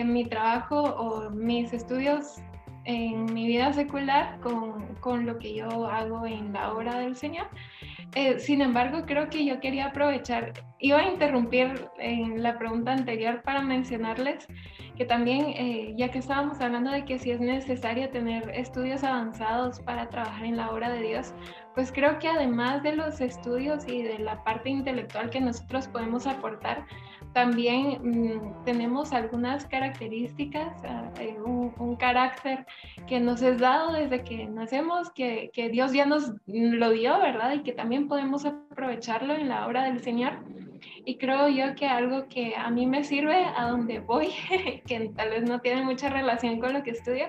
[0.04, 2.36] mi trabajo o mis estudios
[2.84, 7.48] en mi vida secular con, con, lo que yo hago en la obra del Señor.
[8.14, 13.42] Eh, sin embargo, creo que yo quería aprovechar, iba a interrumpir en la pregunta anterior
[13.42, 14.48] para mencionarles
[14.96, 19.80] que también, eh, ya que estábamos hablando de que si es necesario tener estudios avanzados
[19.80, 21.32] para trabajar en la obra de Dios,
[21.74, 26.26] pues creo que además de los estudios y de la parte intelectual que nosotros podemos
[26.26, 26.84] aportar,
[27.32, 32.66] también mm, tenemos algunas características, ah, eh, un, carácter
[33.06, 37.52] que nos es dado desde que nacemos, que, que, Dios ya nos lo dio, ¿verdad?
[37.52, 40.38] Y que también podemos aprovecharlo en la obra del Señor.
[41.04, 44.28] Y creo yo que algo que a mí me sirve a donde voy,
[44.86, 47.26] que tal vez no tiene mucha relación con lo que estudio,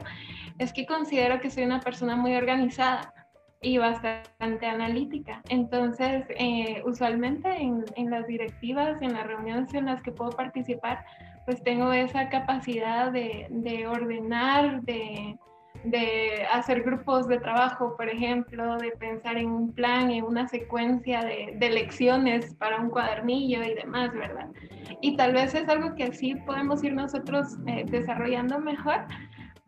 [0.58, 3.14] es que considero que soy una persona muy organizada
[3.62, 5.42] y bastante analítica.
[5.50, 11.06] Entonces, eh, usualmente en, en, las directivas, en las reuniones en las que puedo participar,
[11.46, 15.38] pues tengo esa capacidad de, de ordenar, de,
[15.84, 21.24] de, hacer grupos de trabajo, por ejemplo, de pensar en un plan, en una secuencia
[21.24, 24.50] de, de lecciones para un cuadernillo y demás, ¿verdad?
[25.02, 29.06] Y tal vez es algo que sí podemos ir nosotros eh, desarrollando mejor,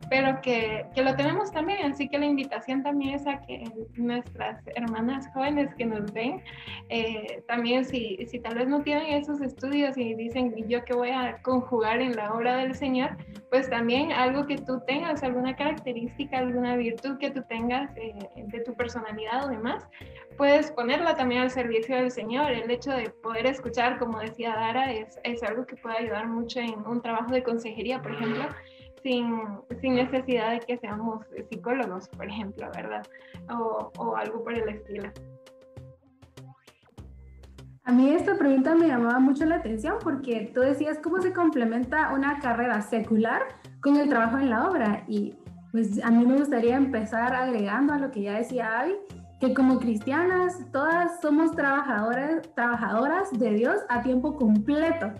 [0.09, 3.63] pero que, que, lo tenemos también, así que la invitación también es a que
[3.95, 6.43] nuestras hermanas jóvenes que nos ven,
[6.89, 11.09] eh, también si, si tal vez no tienen esos estudios y dicen yo que voy
[11.09, 13.17] a conjugar en la obra del Señor,
[13.49, 18.59] pues también algo que tú tengas, alguna característica, alguna virtud que tú tengas eh, de
[18.61, 19.87] tu personalidad o demás,
[20.37, 22.51] puedes ponerla también al servicio del Señor.
[22.51, 26.59] El hecho de poder escuchar, como decía Dara, es, es algo que puede ayudar mucho
[26.59, 28.43] en un trabajo de consejería, por ejemplo
[29.03, 29.43] sin,
[29.81, 33.05] sin necesidad de que seamos psicólogos, por ejemplo, ¿verdad?
[33.49, 35.09] O, o algo por el estilo.
[37.85, 42.13] A mí esta pregunta me llamaba mucho la atención porque tú decías cómo se complementa
[42.13, 43.41] una carrera secular
[43.81, 45.35] con el trabajo en la obra y
[45.73, 48.93] pues a mí me gustaría empezar agregando a lo que ya decía Avi,
[49.41, 55.11] que como cristianas todas somos trabajadoras, trabajadoras de Dios a tiempo completo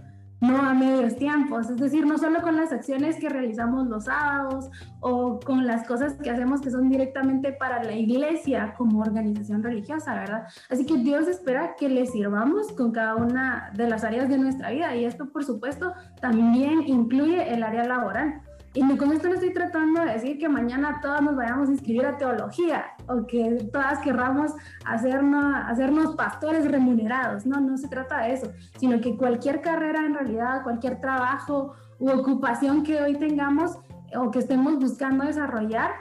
[0.44, 4.70] no a medios tiempos, es decir, no solo con las acciones que realizamos los sábados
[5.00, 10.14] o con las cosas que hacemos que son directamente para la iglesia como organización religiosa,
[10.14, 10.44] ¿verdad?
[10.70, 14.72] Así que Dios espera que le sirvamos con cada una de las áreas de nuestra
[14.72, 18.42] vida y esto, por supuesto, también incluye el área laboral.
[18.76, 22.08] Y con esto no estoy tratando de decir que mañana todas nos vayamos a inscribir
[22.08, 24.52] a teología o que todas querramos
[24.84, 27.46] hacernos, hacernos pastores remunerados.
[27.46, 32.10] No, no se trata de eso, sino que cualquier carrera en realidad, cualquier trabajo u
[32.10, 33.78] ocupación que hoy tengamos
[34.16, 35.92] o que estemos buscando desarrollar,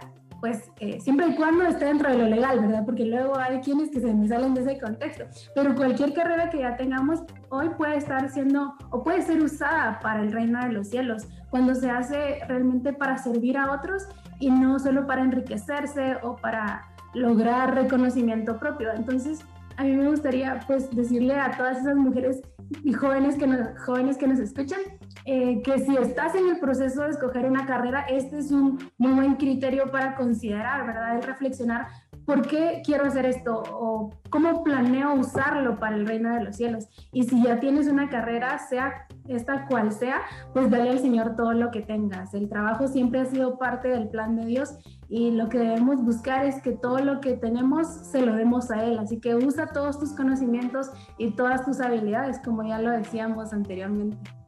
[0.42, 2.84] pues eh, siempre y cuando esté dentro de lo legal, ¿verdad?
[2.84, 5.24] Porque luego hay quienes que se me salen de ese contexto.
[5.54, 10.20] Pero cualquier carrera que ya tengamos hoy puede estar siendo o puede ser usada para
[10.20, 14.08] el reino de los cielos cuando se hace realmente para servir a otros
[14.40, 18.90] y no solo para enriquecerse o para lograr reconocimiento propio.
[18.92, 19.44] Entonces,
[19.76, 22.42] a mí me gustaría pues decirle a todas esas mujeres
[22.82, 24.80] y jóvenes que nos, jóvenes que nos escuchan
[25.24, 29.12] eh, que si estás en el proceso de escoger una carrera, este es un muy
[29.12, 31.16] buen criterio para considerar, ¿verdad?
[31.16, 31.86] El reflexionar
[32.24, 33.62] ¿por qué quiero hacer esto?
[33.72, 36.88] ¿O cómo planeo usarlo para el reino de los cielos?
[37.12, 41.52] Y si ya tienes una carrera, sea esta cual sea, pues dale al Señor todo
[41.52, 42.34] lo que tengas.
[42.34, 44.74] El trabajo siempre ha sido parte del plan de Dios
[45.08, 48.84] y lo que debemos buscar es que todo lo que tenemos se lo demos a
[48.84, 48.98] Él.
[48.98, 54.41] Así que usa todos tus conocimientos y todas tus habilidades, como ya lo decíamos anteriormente.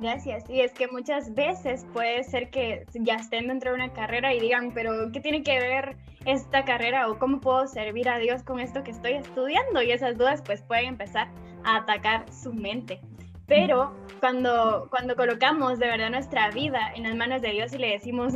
[0.00, 0.48] Gracias.
[0.48, 4.40] Y es que muchas veces puede ser que ya estén dentro de una carrera y
[4.40, 8.60] digan, pero ¿qué tiene que ver esta carrera o cómo puedo servir a Dios con
[8.60, 9.82] esto que estoy estudiando?
[9.82, 11.28] Y esas dudas pues pueden empezar
[11.64, 13.00] a atacar su mente.
[13.46, 17.88] Pero cuando, cuando colocamos de verdad nuestra vida en las manos de Dios y le
[17.88, 18.32] decimos,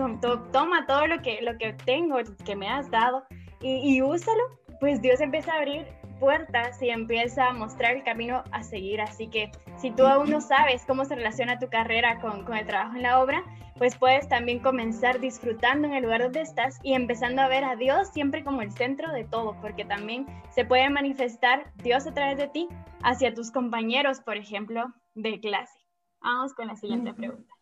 [0.52, 3.24] toma todo lo que, lo que tengo, que me has dado
[3.62, 4.42] y, y úsalo,
[4.80, 9.00] pues Dios empieza a abrir puertas y empieza a mostrar el camino a seguir.
[9.00, 12.66] Así que si tú aún no sabes cómo se relaciona tu carrera con, con, el
[12.66, 13.44] trabajo en la obra,
[13.76, 17.76] pues puedes también comenzar disfrutando en el lugar donde estás y empezando a ver a
[17.76, 22.38] Dios siempre como el centro de todo, porque también se puede manifestar Dios a través
[22.38, 22.68] de ti
[23.02, 25.78] hacia tus compañeros, por ejemplo, de clase.
[26.20, 27.52] Vamos con la siguiente pregunta.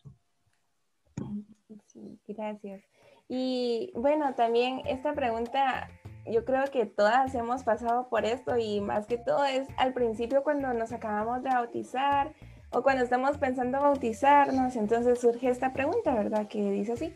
[1.86, 2.82] Sí, gracias.
[3.28, 5.88] Y bueno, también esta pregunta
[6.26, 10.42] yo creo que todas hemos pasado por esto y más que todo es al principio
[10.42, 12.32] cuando nos acabamos de bautizar
[12.70, 16.48] o cuando estamos pensando bautizarnos, entonces surge esta pregunta, ¿verdad?
[16.48, 17.14] Que dice así,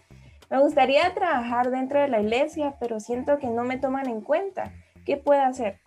[0.50, 4.72] me gustaría trabajar dentro de la iglesia, pero siento que no me toman en cuenta.
[5.04, 5.80] ¿Qué puedo hacer?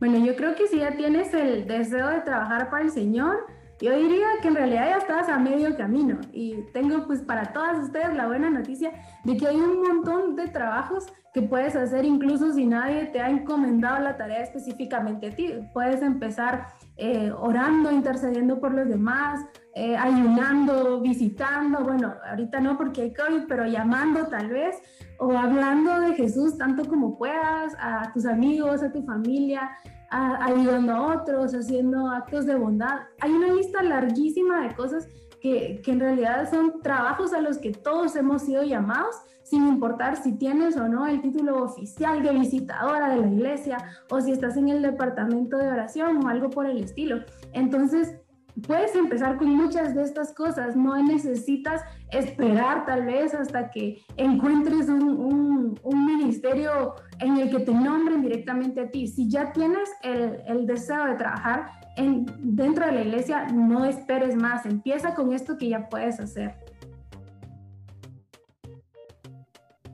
[0.00, 3.46] Bueno, yo creo que si ya tienes el deseo de trabajar para el Señor,
[3.82, 7.82] yo diría que en realidad ya estás a medio camino y tengo pues para todas
[7.82, 8.92] ustedes la buena noticia
[9.24, 13.28] de que hay un montón de trabajos que puedes hacer incluso si nadie te ha
[13.28, 15.52] encomendado la tarea específicamente a ti.
[15.72, 19.40] Puedes empezar eh, orando, intercediendo por los demás,
[19.74, 24.76] eh, ayunando, visitando, bueno, ahorita no porque hay COVID, pero llamando tal vez,
[25.18, 29.70] o hablando de Jesús tanto como puedas a tus amigos, a tu familia,
[30.12, 33.00] ayudando a otros, haciendo actos de bondad.
[33.20, 35.08] Hay una lista larguísima de cosas
[35.40, 40.16] que, que, en realidad son trabajos a los que todos hemos sido llamados, sin importar
[40.16, 43.78] si tienes o no el título oficial de visitadora de la iglesia
[44.10, 47.24] o si estás en el departamento de oración o algo por el estilo.
[47.52, 48.21] Entonces,
[48.66, 54.88] puedes empezar con muchas de estas cosas, no necesitas esperar tal vez hasta que encuentres
[54.88, 59.06] un, ministerio en el que te nombren directamente a ti.
[59.06, 64.66] Si ya tienes el, deseo de trabajar en, dentro de la iglesia, no esperes más,
[64.66, 66.54] empieza con esto que ya puedes hacer.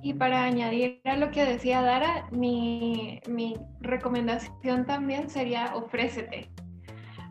[0.03, 6.51] Y para añadir a lo que decía Dara, mi, mi recomendación también sería ofrécete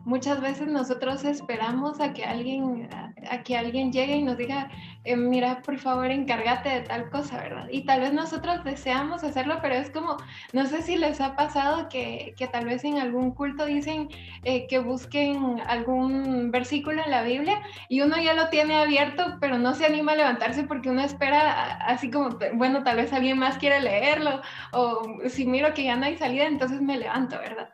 [0.08, 2.88] muchas veces nosotros esperamos a que alguien,
[3.30, 4.70] a, que alguien llegue y nos diga,
[5.04, 7.68] eh, mira, por favor, encárgate de tal cosa, ¿verdad?
[7.70, 10.16] Y tal vez nosotros deseamos hacerlo, pero es como,
[10.54, 14.08] no sé si les ha pasado que, que tal vez en algún culto dicen
[14.44, 19.58] eh, que busquen algún versículo en la Biblia y uno ya lo tiene abierto, pero
[19.58, 23.58] no se anima a levantarse porque uno espera así como, bueno, tal vez alguien más
[23.58, 24.40] quiere leerlo
[24.72, 27.68] o si miro que ya no hay salida, entonces me levanto, ¿verdad?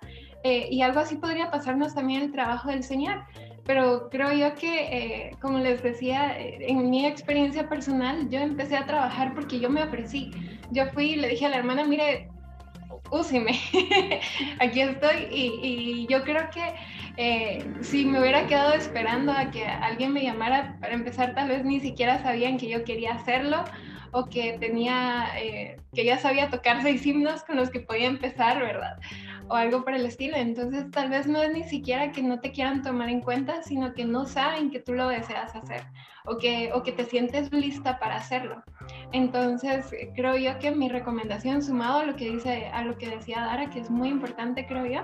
[0.44, 3.24] Eh, y algo así podría pasarnos también el trabajo del Señor.
[3.64, 8.76] Pero creo yo que, eh, como les decía, eh, en mi experiencia personal, yo empecé
[8.76, 10.30] a trabajar porque yo me ofrecí.
[10.70, 12.28] Yo fui y le dije a la hermana, mire,
[13.10, 13.58] úseme,
[14.60, 15.28] aquí estoy.
[15.32, 20.92] Y, yo creo que si me hubiera quedado esperando a que alguien me llamara, para
[20.92, 23.64] empezar, tal vez ni siquiera sabían que yo quería hacerlo
[24.12, 25.26] o que tenía,
[25.94, 28.98] que ya sabía tocar seis himnos con los que podía empezar, ¿verdad?
[29.48, 30.36] O algo por el estilo.
[30.36, 33.94] Entonces tal vez no es ni siquiera que no te quieran tomar en cuenta, sino
[33.94, 35.84] que no saben que tú lo deseas hacer
[36.26, 38.62] o que, o que te sientes lista para hacerlo.
[39.12, 43.40] Entonces creo yo que mi recomendación sumado a lo que dice, a lo que decía
[43.40, 45.00] Dara, que es muy importante creo yo,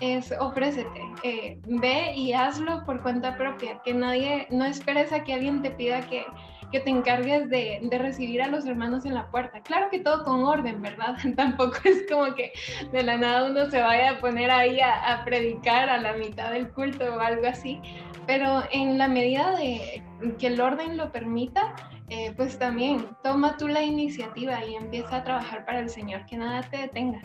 [0.00, 5.34] es ofrécete, eh, ve y hazlo por cuenta propia, que nadie, no esperes a que
[5.34, 6.24] alguien te pida que
[6.72, 9.60] que te encargues de, de, recibir a los hermanos en la puerta.
[9.60, 11.16] Claro que todo con orden, ¿verdad?
[11.36, 12.52] Tampoco es como que
[12.90, 16.72] de la nada uno se vaya a poner ahí a, predicar a la mitad del
[16.72, 17.80] culto o algo así,
[18.26, 20.02] pero en la medida de
[20.38, 21.74] que el orden lo permita,
[22.08, 26.36] eh, pues también toma tú la iniciativa y empieza a trabajar para el Señor, que
[26.36, 27.20] nada te detenga.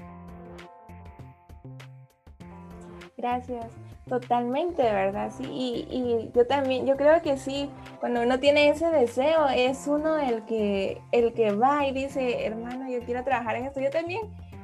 [3.18, 3.87] Gracias.
[4.08, 5.32] Totalmente, ¿verdad?
[5.36, 5.44] Sí,
[5.90, 10.46] y, yo también, yo creo que sí, cuando uno tiene ese deseo, es uno el
[10.46, 13.82] que, el que va y dice, hermano, yo quiero trabajar en esto.
[13.82, 14.22] Yo también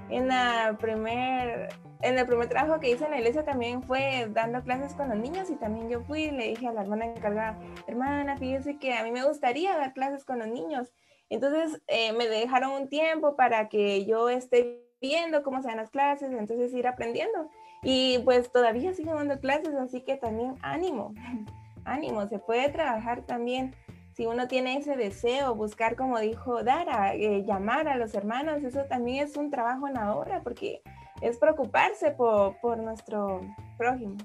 [0.09, 1.69] en la primer
[2.03, 5.17] en el primer trabajo que hice en la iglesia también fue dando clases con los
[5.17, 8.93] niños y también yo fui y le dije a la hermana encargada, hermana, fíjese que
[8.93, 10.93] a mí me gustaría dar clases con los niños.
[11.29, 15.89] Entonces eh, me dejaron un tiempo para que yo esté viendo cómo se dan las
[15.89, 17.49] clases, entonces ir aprendiendo.
[17.83, 21.13] Y pues todavía sigo dando clases, así que también ánimo,
[21.85, 23.75] ánimo, se puede trabajar también.
[24.13, 28.85] Si uno tiene ese deseo, buscar, como dijo Dara, eh, llamar a los hermanos, eso
[28.85, 30.81] también es un trabajo en la obra, porque
[31.21, 33.41] es preocuparse por, por nuestro
[33.77, 34.17] prójimo.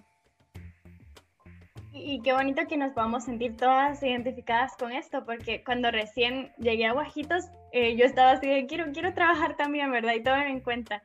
[1.92, 6.86] Y qué bonito que nos podamos sentir todas identificadas con esto, porque cuando recién llegué
[6.86, 10.14] a Guajitos, eh, yo estaba así de quiero, quiero trabajar también, ¿verdad?
[10.14, 11.02] Y todo en cuenta.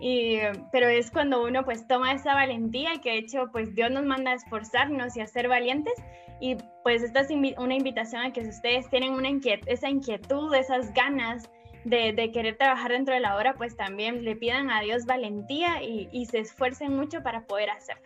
[0.00, 0.38] Y,
[0.72, 4.32] pero es cuando uno pues toma esa valentía que de hecho pues Dios nos manda
[4.32, 5.94] a esforzarnos y a ser valientes
[6.40, 9.30] y pues esta es una invitación a que si ustedes tienen una
[9.66, 11.48] esa inquietud, esas ganas
[11.84, 16.26] de, querer trabajar dentro de la obra, pues también le pidan a Dios valentía y,
[16.26, 18.02] se esfuercen mucho para poder hacerlo.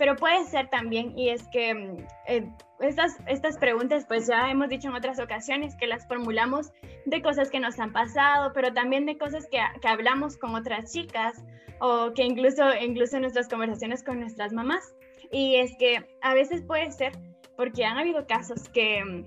[0.00, 1.96] Pero puede ser también, y es que mm,
[2.26, 6.72] eh, estas, estas preguntas, pues ya hemos dicho en otras ocasiones que las formulamos
[7.04, 10.90] de cosas que nos han pasado, pero también de cosas que, que hablamos con otras
[10.90, 11.44] chicas
[11.80, 14.94] o que incluso, incluso nuestras conversaciones con nuestras mamás.
[15.30, 17.12] Y es que a veces puede ser,
[17.58, 19.26] porque han habido casos que, mm,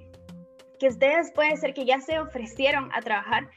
[0.79, 3.47] que ustedes puede ser que ya se ofrecieron a trabajar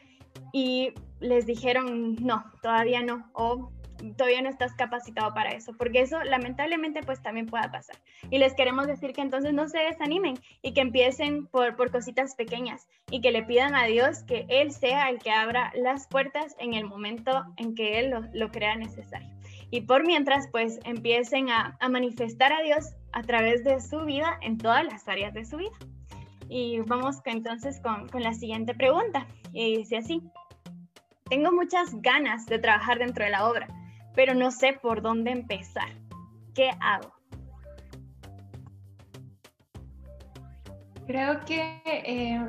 [0.53, 3.73] y les dijeron, no, todavía no, o
[4.17, 7.97] todavía no estás capacitado para eso, porque eso lamentablemente pues también pueda pasar.
[8.31, 12.35] Y les queremos decir que entonces no se desanimen y que empiecen por, por cositas
[12.35, 16.55] pequeñas y que le pidan a Dios que Él sea el que abra las puertas
[16.59, 19.29] en el momento en que Él lo, lo crea necesario.
[19.71, 24.39] Y por mientras pues empiecen a, a manifestar a Dios a través de su vida
[24.43, 25.77] en todas las áreas de su vida.
[26.49, 29.27] Y vamos entonces con, con la siguiente pregunta.
[29.53, 30.23] Y dice así,
[31.29, 33.69] tengo muchas ganas de trabajar dentro de la obra,
[34.17, 35.91] pero no sé por dónde empezar.
[36.55, 37.13] ¿Qué hago?
[41.07, 42.45] Creo que eh,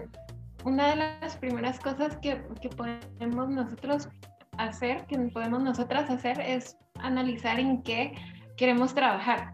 [0.63, 4.09] una de las primeras cosas que, que, podemos nosotros
[4.57, 8.15] hacer, que podemos nosotras hacer, es analizar en qué
[8.55, 9.53] queremos trabajar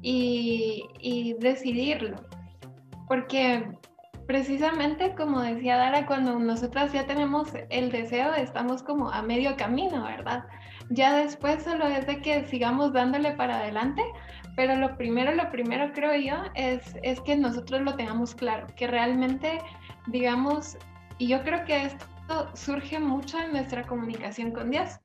[0.00, 2.16] y, y decidirlo
[3.08, 3.66] porque
[4.26, 10.04] precisamente como decía Dara, cuando nosotras ya tenemos el deseo, estamos como a medio camino,
[10.04, 10.44] ¿verdad?
[10.90, 14.02] Ya después solo es de que sigamos dándole para adelante,
[14.56, 18.86] pero lo primero, lo primero creo yo es, es que nosotros lo tengamos claro, que
[18.86, 19.60] realmente,
[20.06, 20.76] digamos,
[21.18, 24.98] y yo creo que esto surge mucho en nuestra comunicación con Dios,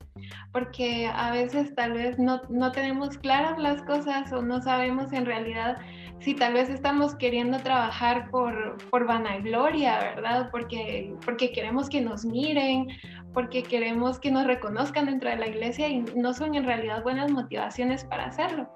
[0.52, 5.26] porque a veces tal vez no, no tenemos claras las cosas o no sabemos en
[5.26, 5.78] realidad
[6.24, 10.48] si tal vez estamos queriendo trabajar por, por vanagloria, ¿verdad?
[10.50, 12.88] Porque, porque queremos que nos miren,
[13.34, 17.30] porque queremos que nos reconozcan dentro de la iglesia y no son en realidad buenas
[17.30, 18.66] motivaciones para hacerlo.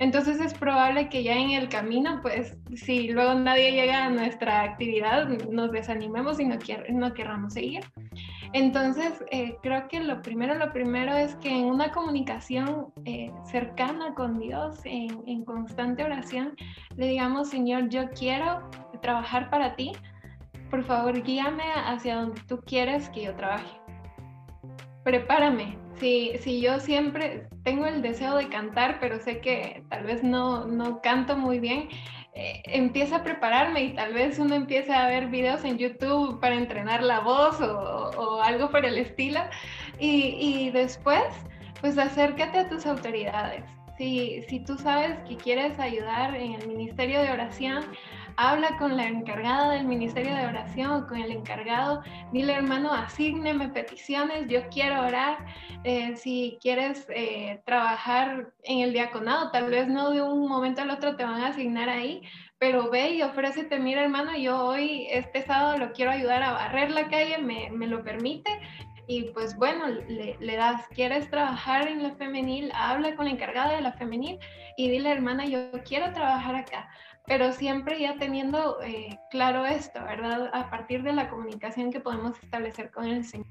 [0.00, 4.62] Entonces es probable que ya en el camino, pues si luego nadie llega a nuestra
[4.62, 6.58] actividad, nos desanimemos y no,
[6.90, 7.84] no querramos seguir.
[8.52, 14.14] Entonces, eh, creo que lo primero, lo primero es que en una comunicación eh, cercana
[14.14, 16.56] con Dios, en, en, constante oración,
[16.96, 18.68] le digamos, Señor, yo quiero
[19.02, 19.92] trabajar para ti,
[20.70, 23.80] por favor, guíame hacia donde tú quieres que yo trabaje.
[25.04, 25.78] Prepárame.
[25.94, 30.64] Si, si yo siempre tengo el deseo de cantar, pero sé que tal vez no,
[30.66, 31.88] no canto muy bien,
[32.40, 36.54] eh, empieza a prepararme y tal vez uno empiece a ver videos en YouTube para
[36.54, 39.40] entrenar la voz o, algo por el estilo.
[39.98, 41.24] Y, y, después,
[41.80, 43.64] pues acércate a tus autoridades.
[43.96, 47.84] Si, si tú sabes que quieres ayudar en el ministerio de oración,
[48.38, 54.46] habla con la encargada del ministerio de oración, con el encargado, dile hermano, asígneme peticiones,
[54.46, 55.44] yo quiero orar.
[55.82, 60.90] Eh, si quieres eh, trabajar en el diaconado, tal vez no de un momento al
[60.90, 62.22] otro te van a asignar ahí,
[62.58, 66.92] pero ve y ofrécete, mira hermano, yo hoy, este sábado lo quiero ayudar a barrer
[66.92, 68.50] la calle, me, me lo permite,
[69.08, 73.74] y pues bueno, le, le, das, quieres trabajar en la femenil, habla con la encargada
[73.74, 74.38] de la femenil
[74.76, 76.88] y dile, hermana, yo quiero trabajar acá
[77.28, 80.50] pero siempre ya teniendo eh, claro esto, ¿verdad?
[80.52, 83.46] A partir de la comunicación que podemos establecer con el Señor.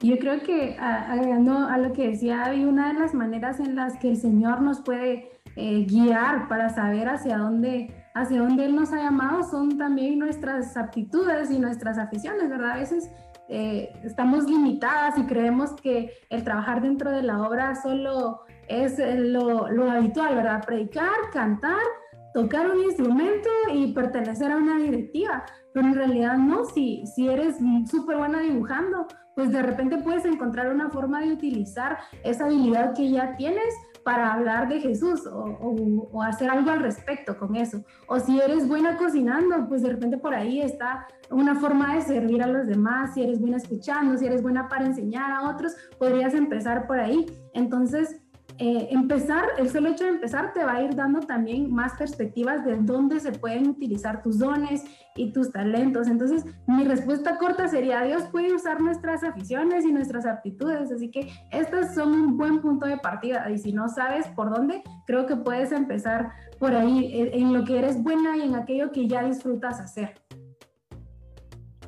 [0.00, 3.96] Yo creo que agregando a lo que decía Abby, una de las maneras en las
[3.98, 8.92] que el Señor nos puede eh, guiar para saber hacia dónde, hacia dónde Él nos
[8.92, 12.72] ha llamado son también nuestras aptitudes y nuestras aficiones, ¿verdad?
[12.72, 13.10] A veces
[13.48, 19.68] eh, estamos limitadas y creemos que el trabajar dentro de la obra solo es lo,
[19.68, 20.64] lo habitual, ¿verdad?
[20.64, 21.80] Predicar, cantar,
[22.32, 25.44] tocar un instrumento y pertenecer a una directiva.
[25.72, 27.56] Pero en realidad no, si, si eres
[27.90, 33.10] súper buena dibujando, pues de repente puedes encontrar una forma de utilizar esa habilidad que
[33.10, 37.84] ya tienes para hablar de Jesús o, hacer algo al respecto con eso.
[38.08, 42.42] O si eres buena cocinando, pues de repente por ahí está una forma de servir
[42.42, 43.14] a los demás.
[43.14, 47.26] Si eres buena escuchando, si eres buena para enseñar a otros, podrías empezar por ahí.
[47.54, 48.21] Entonces,
[48.64, 52.64] eh, empezar, el solo hecho de empezar te va a ir dando también más perspectivas
[52.64, 54.84] de dónde se pueden utilizar tus dones
[55.16, 56.06] y tus talentos.
[56.06, 61.28] Entonces, mi respuesta corta sería, Dios puede usar nuestras aficiones y nuestras aptitudes, así que
[61.50, 65.34] estos son un buen punto de partida y si no sabes por dónde, creo que
[65.34, 69.80] puedes empezar por ahí, en lo que eres buena y en aquello que ya disfrutas
[69.80, 70.14] hacer.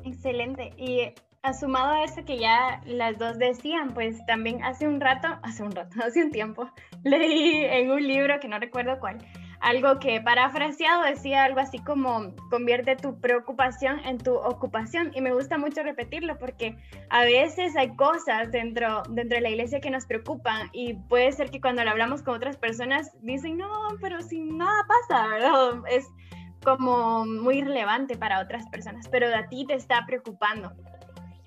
[0.03, 0.71] Excelente.
[0.77, 1.13] Y
[1.53, 5.71] sumado a eso que ya las dos decían, pues también hace un rato, hace un
[5.71, 6.69] rato, hace un tiempo,
[7.03, 9.17] leí en un libro que no recuerdo cuál,
[9.59, 15.33] algo que parafraseado decía algo así como convierte tu preocupación en tu ocupación y me
[15.33, 16.77] gusta mucho repetirlo porque
[17.09, 21.49] a veces hay cosas dentro, dentro de la iglesia que nos preocupan y puede ser
[21.49, 23.69] que cuando lo hablamos con otras personas dicen, no,
[24.01, 25.83] pero si nada pasa, ¿verdad?
[25.89, 26.05] Es
[26.63, 30.73] como muy relevante para otras personas, pero a ti te está preocupando.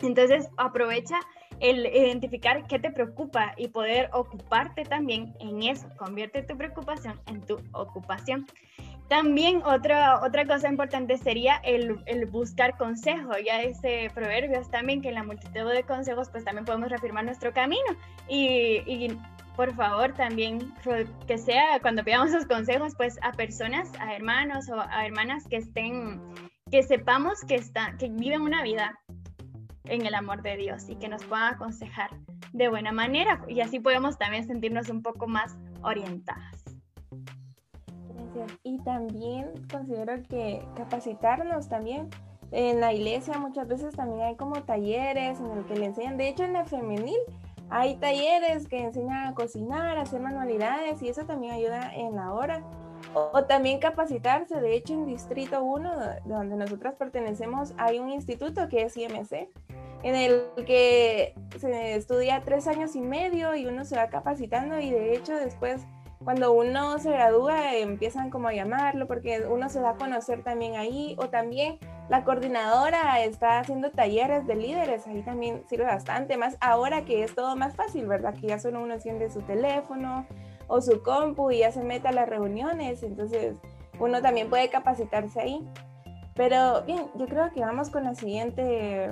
[0.00, 1.18] Entonces, aprovecha
[1.60, 5.88] el identificar qué te preocupa y poder ocuparte también en eso.
[5.96, 8.46] Convierte tu preocupación en tu ocupación.
[9.08, 13.32] También otra, otra cosa importante sería el, el, buscar consejo.
[13.44, 17.52] Ya dice Proverbios también que en la multitud de consejos pues también podemos reafirmar nuestro
[17.54, 17.96] camino.
[18.28, 19.18] Y, y
[19.56, 20.72] por favor también
[21.26, 25.56] que sea cuando pidamos esos consejos pues a personas, a hermanos o a hermanas que
[25.56, 26.20] estén,
[26.70, 29.00] que sepamos que, están, que viven una vida
[29.88, 32.10] en el amor de Dios y que nos puedan aconsejar
[32.52, 36.64] de buena manera y así podemos también sentirnos un poco más orientadas.
[38.14, 38.58] Gracias.
[38.62, 42.08] Y también considero que capacitarnos también
[42.50, 46.28] en la iglesia muchas veces también hay como talleres en el que le enseñan, de
[46.28, 47.18] hecho en la femenil
[47.70, 52.32] hay talleres que enseñan a cocinar, a hacer manualidades y eso también ayuda en la
[52.32, 52.62] hora.
[53.14, 55.92] O, también capacitarse, de hecho en Distrito 1,
[56.26, 59.48] donde nosotras pertenecemos, hay un instituto que es IMC,
[60.02, 64.90] en el que se estudia tres años y medio y uno se va capacitando y
[64.90, 65.82] de hecho después
[66.22, 70.76] cuando uno se gradúa empiezan como a llamarlo porque uno se da a conocer también
[70.76, 71.78] ahí o también
[72.08, 77.34] la coordinadora está haciendo talleres de líderes, ahí también sirve bastante más ahora que es
[77.34, 78.34] todo más fácil, ¿verdad?
[78.34, 80.26] Que ya solo uno enciende su teléfono
[80.68, 83.56] o su compu y ya se mete a las reuniones, entonces
[83.98, 85.68] uno también puede capacitarse ahí.
[86.34, 89.10] Pero bien, yo creo que vamos con la siguiente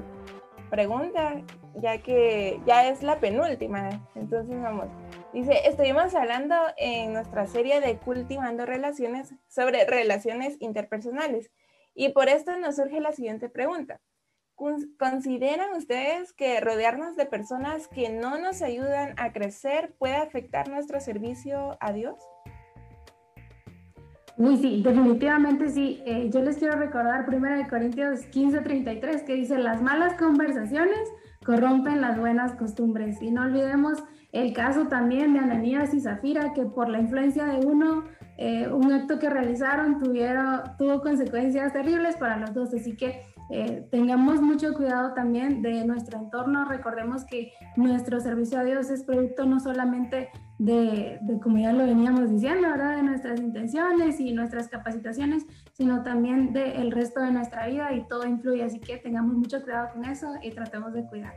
[0.70, 1.42] pregunta,
[1.74, 4.08] ya que ya es la penúltima.
[4.14, 4.86] Entonces vamos.
[5.32, 11.50] Dice, estuvimos hablando en nuestra serie de Cultivando Relaciones sobre relaciones interpersonales.
[11.94, 14.00] Y por esto nos surge la siguiente pregunta.
[14.56, 20.98] ¿Consideran ustedes que rodearnos de personas que no nos ayudan a crecer puede afectar nuestro
[21.00, 22.16] servicio a Dios?
[24.38, 26.02] Uy, sí, definitivamente sí.
[26.06, 31.10] Eh, yo les quiero recordar 1 Corintios 15, 33, que dice, las malas conversaciones
[31.44, 33.20] corrompen las buenas costumbres.
[33.22, 34.02] Y no olvidemos
[34.32, 38.04] el caso también de Ananías y Zafira, que por la influencia de uno,
[38.36, 42.74] eh, un acto que realizaron tuvieron, tuvo consecuencias terribles para los dos.
[42.74, 46.64] Así que eh, tengamos mucho cuidado también de nuestro entorno.
[46.64, 52.30] Recordemos que nuestro servicio a Dios es producto no solamente de, como ya lo veníamos
[52.30, 52.96] diciendo, ¿verdad?
[52.96, 58.26] de nuestras intenciones y nuestras capacitaciones, sino también del resto de nuestra vida y todo
[58.26, 58.64] influye.
[58.64, 61.34] Así que tengamos mucho cuidado con eso y tratemos de cuidar.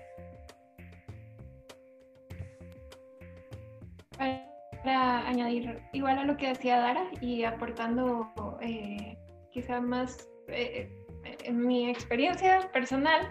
[4.83, 8.31] Para añadir igual a lo que decía Dara y aportando
[8.61, 9.17] eh,
[9.51, 10.27] quizá más...
[10.47, 10.98] Eh,
[11.43, 13.29] en mi experiencia personal,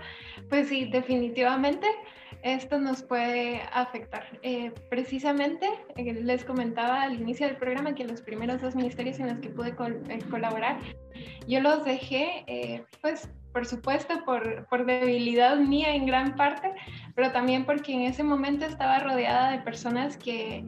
[0.48, 1.86] pues sí, definitivamente
[2.42, 4.24] esto nos puede afectar.
[4.42, 9.28] Eh, precisamente eh, les comentaba al inicio del programa que los primeros dos ministerios en
[9.28, 10.78] los que pude eh, colaborar,
[11.48, 16.72] yo los dejé, pues por supuesto, por, por, debilidad mía en gran parte,
[17.16, 20.64] pero también porque en ese momento estaba rodeada de personas que,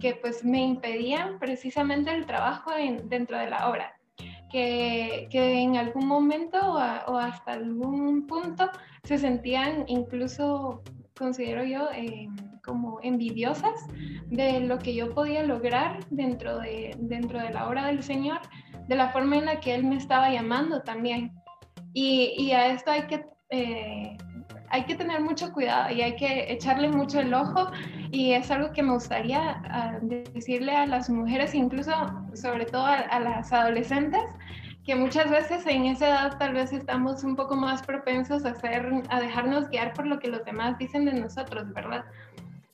[0.00, 2.72] que pues me impedían precisamente el trabajo
[3.04, 3.94] dentro de la obra
[4.52, 8.70] que, en algún momento o, hasta algún punto
[9.02, 10.82] se sentían incluso,
[11.16, 12.28] considero yo, eh,
[12.62, 13.86] como envidiosas
[14.26, 18.40] de lo que yo podía lograr dentro de, dentro de la obra del Señor,
[18.86, 21.32] de la forma en la que Él me estaba llamando también.
[21.94, 24.16] Y, a esto hay que eh,
[24.72, 27.70] hay que tener mucho cuidado y hay que echarle mucho el ojo
[28.10, 31.92] y es algo que me gustaría ah, decirle a las mujeres, incluso
[32.34, 34.22] sobre todo a, las adolescentes,
[34.84, 39.02] que muchas veces en esa edad tal vez estamos un poco más propensos a, hacer,
[39.10, 42.04] a dejarnos guiar por lo que los demás dicen de nosotros, ¿verdad?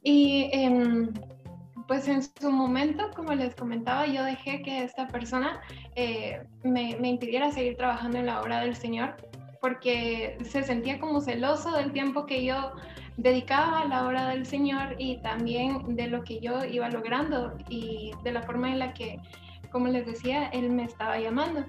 [0.05, 1.13] Y em,
[1.89, 5.61] pues en su momento, como les comentaba, yo dejé que esta persona
[5.97, 9.17] eh, me, impidiera seguir trabajando en la obra del Señor
[9.61, 12.73] porque se sentía como celoso del tiempo que yo
[13.17, 18.13] dedicaba a la obra del Señor y también de lo que yo iba logrando y
[18.23, 19.19] de la forma en la que,
[19.71, 21.65] como les decía, Él me estaba llamando.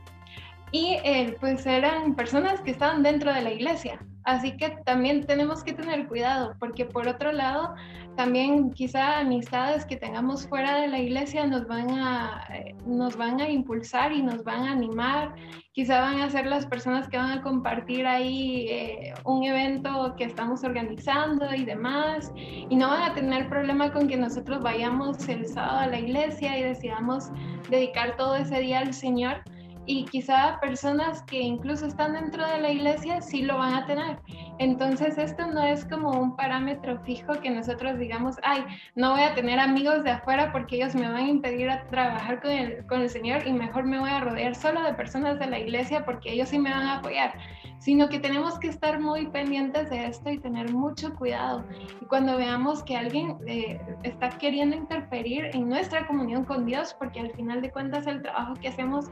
[0.71, 3.99] Y él, pues eran personas que estaban dentro de la iglesia.
[4.23, 7.73] Así que también tenemos que tener cuidado, porque por otro lado,
[8.15, 13.39] también quizá amistades que tengamos fuera de la iglesia nos van a, eh, nos van
[13.39, 15.33] a impulsar y nos van a animar.
[15.71, 20.25] Quizá van a ser las personas que van a compartir ahí eh, un evento que
[20.25, 22.31] estamos organizando y demás.
[22.35, 26.57] Y no van a tener problema con que nosotros vayamos el sábado a la iglesia
[26.59, 27.31] y decidamos
[27.69, 29.41] dedicar todo ese día al Señor
[29.89, 34.19] y quizá personas que incluso están dentro de la iglesia sí lo van a tener.
[34.59, 38.63] Entonces esto no es como un parámetro fijo que nosotros digamos, ay,
[38.93, 42.39] no voy a tener amigos de afuera porque ellos me van a impedir a trabajar
[42.39, 45.47] con el, con el Señor y mejor me voy a rodear solo de personas de
[45.47, 47.33] la iglesia porque ellos sí me van a apoyar,
[47.79, 51.65] sino que tenemos que estar muy pendientes de esto y tener mucho cuidado.
[51.99, 57.21] Y cuando veamos que alguien eh, está queriendo interferir en nuestra comunión con Dios, porque
[57.21, 59.05] al final de cuentas el trabajo que hacemos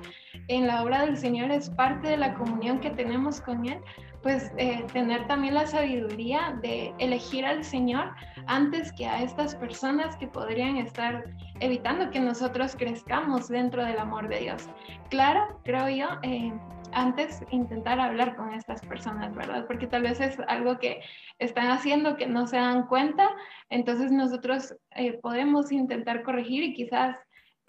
[0.49, 3.79] en la obra del Señor es parte de la comunión que tenemos con Él,
[4.21, 8.11] pues eh, tener también la sabiduría de elegir al Señor
[8.47, 11.23] antes que a estas personas que podrían estar
[11.61, 14.69] evitando que nosotros crezcamos dentro del amor de Dios.
[15.09, 16.51] Claro, creo yo, eh,
[16.91, 19.65] antes intentar hablar con estas personas, ¿verdad?
[19.67, 20.99] Porque tal vez es algo que
[21.39, 23.29] están haciendo que no se dan cuenta,
[23.69, 27.15] entonces nosotros eh, podemos intentar corregir y quizás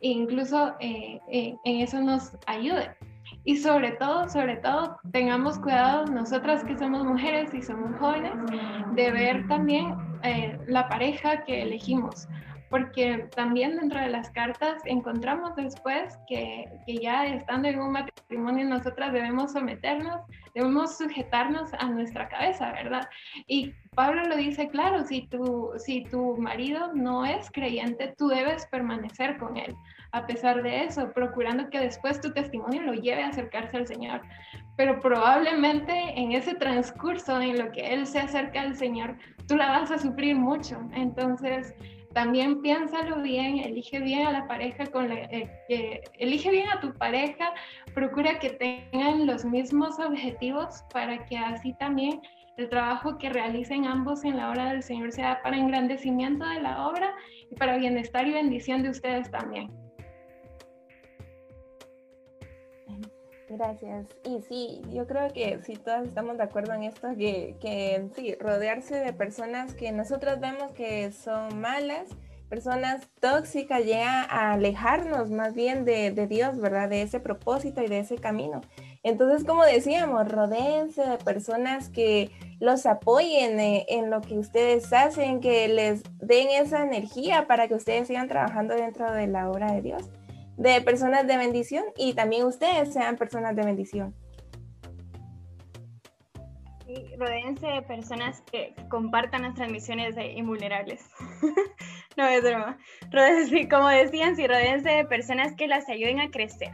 [0.01, 2.95] incluso en eso nos ayude.
[3.45, 8.33] Y sobre todo, sobre todo, tengamos cuidado nosotras que somos mujeres y somos jóvenes
[8.95, 12.29] de ver también eh, la pareja que elegimos,
[12.71, 19.13] porque también dentro de las cartas encontramos después que, ya estando en un matrimonio nosotras
[19.13, 20.21] debemos someternos,
[20.55, 23.09] debemos sujetarnos a nuestra cabeza, ¿verdad?
[23.47, 28.67] Y Pablo lo dice claro, si tu, si tu marido no es creyente, tú debes
[28.67, 29.75] permanecer con él
[30.13, 34.23] a pesar de eso, procurando que después tu testimonio lo lleve a acercarse al Señor.
[34.77, 39.17] Pero probablemente en ese transcurso en lo que Él se acerca al Señor,
[39.47, 40.79] tú la vas a sufrir mucho.
[40.95, 41.75] Entonces,
[42.19, 46.93] también piénsalo bien, elige bien a la pareja con la, eh, elige bien a tu
[46.95, 47.55] pareja,
[47.95, 52.21] procura que tengan los mismos objetivos para que así también
[52.57, 56.89] el trabajo que realicen ambos en la obra del Señor sea para engrandecimiento de la
[56.89, 57.15] obra
[57.53, 59.71] y para bienestar y bendición de ustedes también.
[63.51, 64.07] Gracias.
[64.25, 68.35] Y sí, yo creo que sí, todas estamos de acuerdo en esto, que, que sí,
[68.39, 72.09] rodearse de personas que nosotros vemos que son malas,
[72.51, 76.91] personas tóxicas, llega a alejarnos más bien de, Dios, ¿verdad?
[76.91, 78.61] De ese propósito y de ese camino.
[79.03, 82.31] Entonces, como decíamos, rodeense de personas que
[82.61, 87.75] los apoyen en, en lo que ustedes hacen, que les den esa energía para que
[87.75, 90.11] ustedes sigan trabajando dentro de la obra de Dios
[90.59, 94.15] de personas de bendición y también ustedes sean personas de bendición.
[96.85, 101.09] Sí, rodeense de personas que compartan las transmisiones de invulnerables.
[102.17, 102.77] no es broma.
[103.11, 106.73] Rodeense, como decían, sí, rodeense de personas que las ayuden a crecer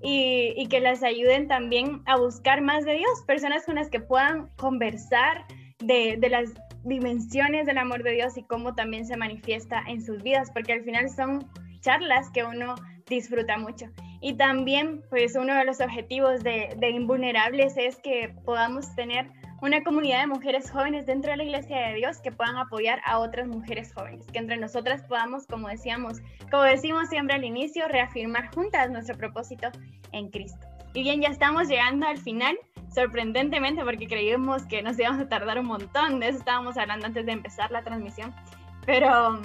[0.00, 4.00] y, y, que las ayuden también a buscar más de Dios, personas con las que
[4.00, 5.44] puedan conversar
[5.80, 10.22] de, de las dimensiones del amor de Dios y cómo también se manifiesta en sus
[10.22, 12.76] vidas, porque al final son charlas que uno
[13.08, 13.86] disfruta mucho.
[14.20, 19.30] Y también, pues uno de los objetivos de, de, Invulnerables es que podamos tener
[19.62, 23.18] una comunidad de mujeres jóvenes dentro de la Iglesia de Dios que puedan apoyar a
[23.18, 26.18] otras mujeres jóvenes, que entre nosotras podamos, como decíamos,
[26.50, 29.68] como decimos siempre al inicio, reafirmar juntas nuestro propósito
[30.12, 30.66] en Cristo.
[30.92, 32.58] Y bien, ya estamos llegando al final,
[32.94, 37.24] sorprendentemente, porque creíamos que nos íbamos a tardar un montón, de eso estábamos hablando antes
[37.26, 38.34] de empezar la transmisión,
[38.84, 39.40] pero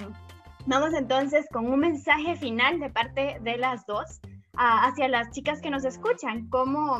[0.66, 4.20] Vamos entonces con un mensaje final de parte de las dos
[4.54, 6.98] hacia las chicas que nos escuchan, cómo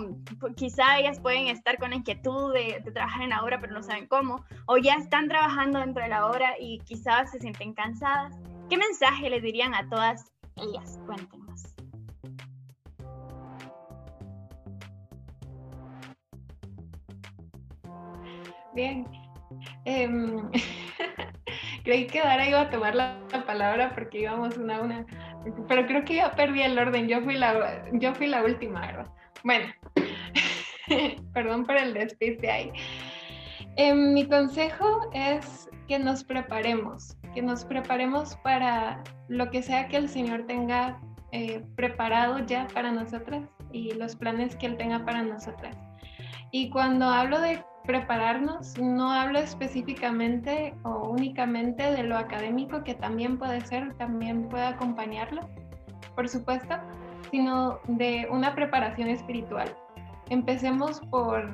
[0.57, 4.09] quizá ellas pueden estar con inquietud de, de, trabajar en la obra, pero no saben
[4.09, 8.35] cómo, o ya están trabajando dentro de la obra y quizás se sienten cansadas.
[8.69, 10.99] ¿Qué mensaje les dirían a todas ellas?
[11.07, 11.63] Cuéntenos.
[18.75, 19.07] Bien.
[19.87, 20.51] Um...
[21.85, 25.07] Creí que Dara iba a tomar la, palabra porque íbamos una a una,
[25.69, 29.07] pero creo que yo perdí el orden, yo fui la, yo fui la última, ¿verdad?
[29.43, 29.67] Bueno,
[31.35, 32.73] perdón por el despiste ahí.
[33.77, 39.97] Eh, mi consejo es que nos preparemos, que nos preparemos para lo que sea que
[39.97, 41.01] el Señor tenga
[41.33, 45.77] eh, preparado ya para nosotras y los planes que Él tenga para nosotras.
[46.51, 53.39] Y cuando hablo de prepararnos, no hablo específicamente o únicamente de lo académico, que también
[53.39, 55.43] puede ser, también puede acompañarlo,
[56.15, 56.77] por supuesto,
[57.31, 59.75] sino de una preparación espiritual.
[60.31, 61.51] Empecemos por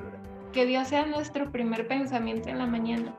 [0.52, 3.14] que Dios sea nuestro primer pensamiento en la mañana,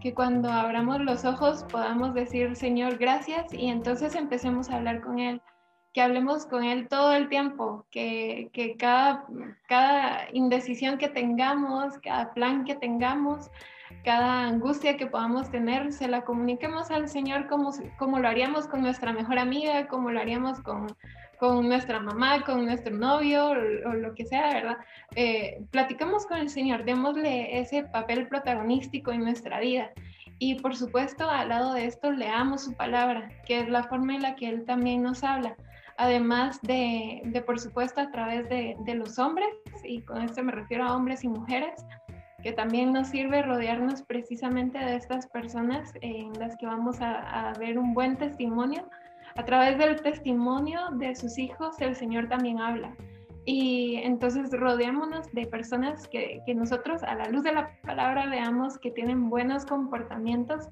[0.00, 5.18] que cuando abramos los ojos podamos decir, Señor, gracias, y entonces empecemos a hablar con
[5.18, 5.42] Él
[5.92, 9.24] que hablemos con Él todo el tiempo, que, que cada,
[9.66, 13.50] cada indecisión que tengamos, cada plan que tengamos,
[14.04, 18.82] cada angustia que podamos tener, se la comuniquemos al Señor como, como lo haríamos con
[18.82, 20.86] nuestra mejor amiga, como lo haríamos con,
[21.38, 24.76] con nuestra mamá, con nuestro novio o, lo que sea, ¿verdad?
[25.16, 29.90] Eh, platicamos con el Señor, démosle ese papel protagonístico en nuestra vida.
[30.38, 34.22] Y por supuesto, al lado de esto, leamos su palabra, que es la forma en
[34.22, 35.56] la que Él también nos habla
[35.98, 39.48] además de, de por supuesto, a través de, de, los hombres,
[39.84, 41.84] y con esto me refiero a hombres y mujeres,
[42.42, 47.52] que también nos sirve rodearnos precisamente de estas personas en las que vamos a, a
[47.54, 48.88] ver un buen testimonio.
[49.36, 52.94] A través del testimonio de sus hijos, el Señor también habla.
[53.44, 58.78] Y entonces rodeémonos de personas que, que, nosotros a la luz de la palabra veamos
[58.78, 60.68] que tienen buenos comportamientos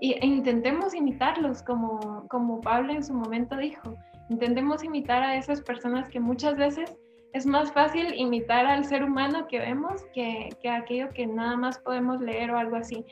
[0.00, 3.96] e intentemos imitarlos como, como Pablo en su momento dijo.
[4.30, 6.96] Intentemos imitar a esas personas que muchas veces
[7.32, 11.78] es más fácil imitar al ser humano que vemos que, que aquello que nada más
[11.80, 13.04] podemos leer o algo así.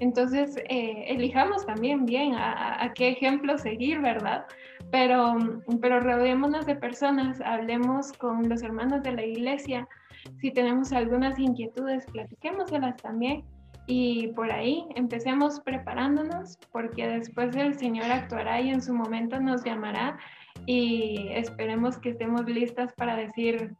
[0.00, 4.46] Entonces, eh, elijamos también bien a, a, qué ejemplo seguir, ¿verdad?
[4.90, 5.36] Pero,
[5.80, 9.86] pero rodeémonos de personas, hablemos con los hermanos de la iglesia.
[10.40, 13.44] Si tenemos algunas inquietudes, platiquémoselas también.
[13.86, 19.64] Y por ahí empecemos preparándonos, porque después el Señor actuará y en su momento nos
[19.64, 20.18] llamará
[20.66, 23.74] y esperemos que estemos listas para decir,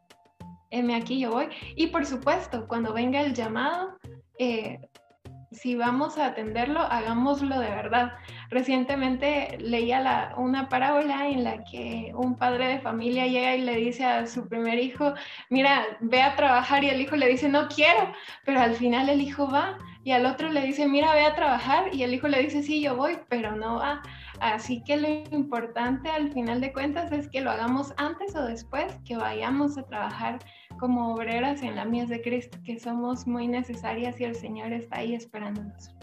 [0.69, 1.47] M aquí yo voy.
[1.75, 3.97] Y por supuesto, cuando venga el llamado,
[4.39, 4.79] eh,
[5.53, 8.13] si vamos a atenderlo, hagámoslo de verdad.
[8.49, 13.77] Recientemente leía la, una parábola en la que un padre de familia llega y le
[13.77, 15.13] dice a su primer hijo,
[15.49, 18.11] mira, ve a trabajar y el hijo le dice, no quiero,
[18.45, 21.93] pero al final el hijo va y al otro le dice, mira, ve a trabajar
[21.93, 24.01] y el hijo le dice, sí, yo voy, pero no va.
[24.43, 28.93] Así que lo importante al final de cuentas es que lo hagamos antes o después,
[29.05, 30.39] que vayamos a trabajar
[30.77, 34.97] como obreras en la mies de Cristo, que somos muy necesarias y el Señor está
[34.97, 35.95] ahí esperándonos.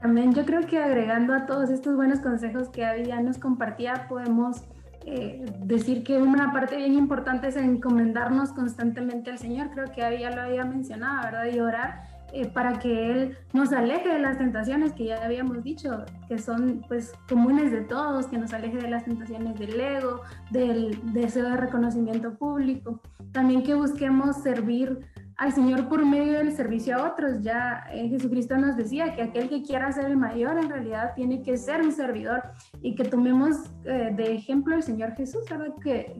[0.00, 4.64] También yo creo que agregando a todos estos buenos consejos que ya nos compartía, podemos
[5.04, 9.68] eh, decir que una parte bien importante es encomendarnos constantemente al Señor.
[9.70, 11.52] Creo que ya lo había mencionado, ¿verdad?
[11.52, 16.04] Y orar eh, para que Él nos aleje de las tentaciones que ya habíamos dicho,
[16.28, 20.20] que son pues comunes de todos, que nos aleje de las tentaciones del ego,
[20.50, 23.00] del deseo de reconocimiento público.
[23.32, 25.00] También que busquemos servir
[25.36, 27.42] al Señor por medio del servicio a otros.
[27.42, 31.42] Ya eh, Jesucristo nos decía que aquel que quiera ser el mayor en realidad tiene
[31.42, 32.42] que ser un servidor
[32.80, 35.74] y que tomemos eh, de ejemplo al Señor Jesús, ¿verdad?
[35.82, 36.16] Que,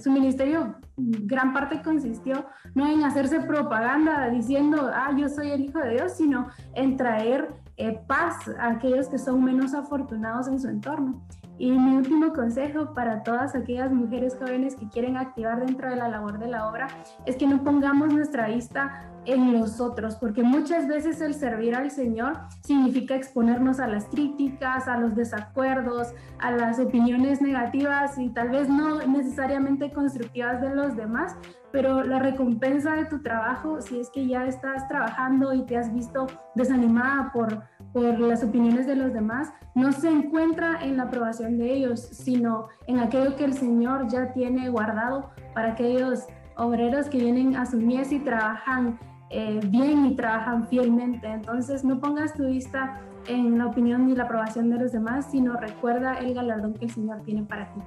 [0.00, 5.78] su ministerio gran parte consistió no en hacerse propaganda diciendo, ah, yo soy el Hijo
[5.78, 10.68] de Dios, sino en traer eh, paz a aquellos que son menos afortunados en su
[10.68, 11.22] entorno.
[11.60, 16.08] Y mi último consejo para todas aquellas mujeres jóvenes que quieren activar dentro de la
[16.08, 16.88] labor de la obra
[17.26, 21.90] es que no pongamos nuestra vista en los otros, porque muchas veces el servir al
[21.90, 28.50] Señor significa exponernos a las críticas, a los desacuerdos, a las opiniones negativas y tal
[28.50, 31.36] vez no necesariamente constructivas de los demás,
[31.72, 35.92] pero la recompensa de tu trabajo, si es que ya estás trabajando y te has
[35.92, 37.62] visto desanimada por
[37.92, 42.68] por las opiniones de los demás, no se encuentra en la aprobación de ellos, sino
[42.86, 47.78] en aquello que el Señor ya tiene guardado para aquellos obreros que vienen a su
[47.78, 48.98] mies y trabajan
[49.30, 51.26] eh, bien y trabajan fielmente.
[51.26, 55.56] Entonces no pongas tu vista en la opinión ni la aprobación de los demás, sino
[55.56, 57.80] recuerda el galardón que el Señor tiene para ti.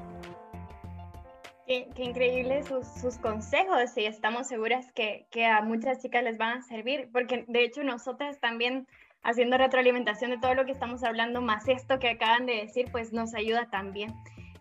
[1.68, 6.38] Qué, qué increíble sus, sus, consejos y estamos seguras que, que a muchas chicas les
[6.38, 8.86] van a servir, porque de hecho nosotras también
[9.24, 13.14] haciendo retroalimentación de todo lo que estamos hablando, más esto que acaban de decir, pues
[13.14, 14.14] nos ayuda también.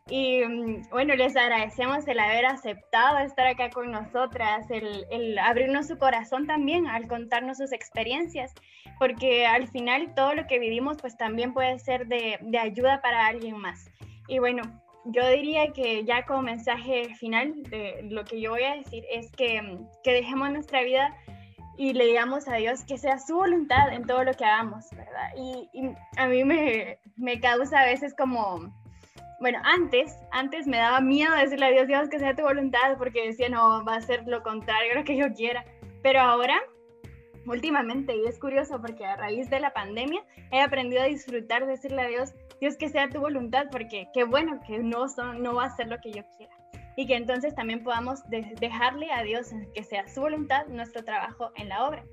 [0.08, 5.86] Y mm, bueno, les agradecemos el haber aceptado estar acá con nosotras, el, el, abrirnos
[5.88, 8.52] su corazón también al contarnos sus experiencias,
[8.98, 13.26] porque al final todo lo que vivimos pues también puede ser de, de ayuda para
[13.26, 13.90] alguien más.
[14.28, 14.62] Y bueno,
[15.04, 19.30] yo diría que ya como mensaje final de lo que yo voy a decir es
[19.32, 21.16] que, que dejemos nuestra vida
[21.76, 25.30] y le digamos a Dios que sea su voluntad en todo lo que hagamos, ¿verdad?
[25.36, 25.68] Y
[26.16, 28.72] a mí me, me, causa a veces como,
[29.42, 33.26] bueno, antes, antes me daba miedo decirle a Dios, Dios, que sea tu voluntad, porque
[33.26, 35.64] decía, no, va a ser lo contrario a lo que yo quiera.
[36.00, 36.58] Pero ahora,
[37.46, 41.72] últimamente, y es curioso porque a raíz de la pandemia he aprendido a disfrutar, de
[41.72, 45.56] decirle a Dios, Dios, que sea tu voluntad, porque qué bueno que no, son, no
[45.56, 46.56] va a ser lo que yo quiera
[46.96, 51.68] y que entonces también podamos dejarle a Dios que sea su voluntad nuestro trabajo en
[51.68, 52.04] la obra.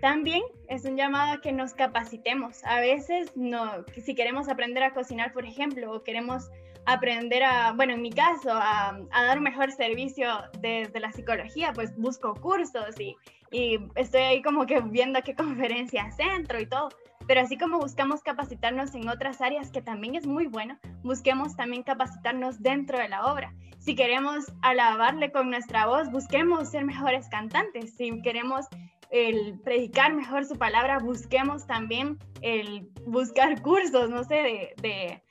[0.00, 2.62] También es un llamado a que nos capacitemos.
[2.64, 6.50] A veces, no, si queremos aprender a cocinar, por ejemplo, o queremos
[6.86, 10.28] aprender a, bueno, en mi caso, a, dar mejor servicio
[10.60, 13.16] desde la psicología, pues busco cursos y,
[13.50, 16.88] y estoy ahí como que viendo qué conferencias centro y todo.
[17.26, 21.82] Pero así como buscamos capacitarnos en otras áreas, que también es muy bueno, busquemos también
[21.82, 23.52] capacitarnos dentro de la obra.
[23.78, 27.94] Si queremos alabarle con nuestra voz, busquemos ser mejores cantantes.
[27.96, 28.66] Si queremos
[29.10, 35.22] el predicar mejor su palabra, busquemos también el buscar cursos, no sé, de,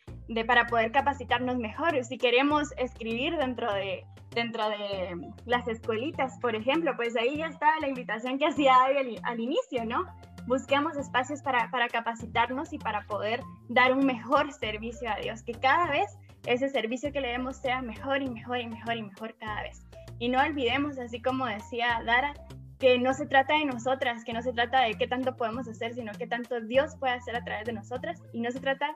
[0.47, 2.03] para poder capacitarnos mejor.
[2.03, 7.79] Si queremos escribir dentro de, dentro de las escuelitas, por ejemplo, pues ahí ya está
[7.79, 10.05] la invitación que hacía al, al inicio, ¿no?
[10.47, 15.53] busquemos espacios para, para capacitarnos y para poder dar un mejor servicio a Dios, que
[15.53, 19.35] cada vez ese servicio que le demos sea mejor y mejor y mejor y mejor
[19.39, 19.81] cada vez.
[20.19, 22.33] Y no olvidemos, así como decía Dara,
[22.79, 25.93] que no se trata de nosotras, que no se trata de qué tanto podemos hacer,
[25.93, 28.21] sino qué tanto Dios puede hacer a través de nosotras.
[28.33, 28.95] Y no se trata,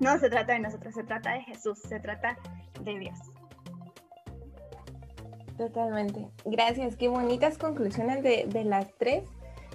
[0.00, 2.36] no se trata de nosotros, se trata de Jesús, se trata
[2.82, 3.18] de Dios.
[5.60, 6.26] Totalmente.
[6.46, 6.96] Gracias.
[6.96, 9.24] Qué bonitas conclusiones de, las tres.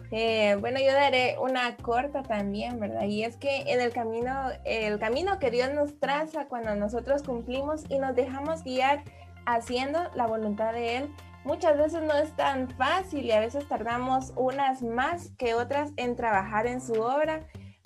[0.10, 3.04] Eh, bueno, yo daré una corta también, ¿verdad?
[3.04, 7.84] Y es que en el camino, el camino que Dios nos traza cuando nosotros cumplimos
[7.88, 9.04] y nos dejamos guiar
[9.46, 11.10] haciendo la voluntad de Él,
[11.44, 16.16] muchas veces no es tan fácil y a veces tardamos unas más que otras en
[16.16, 17.46] trabajar en su obra,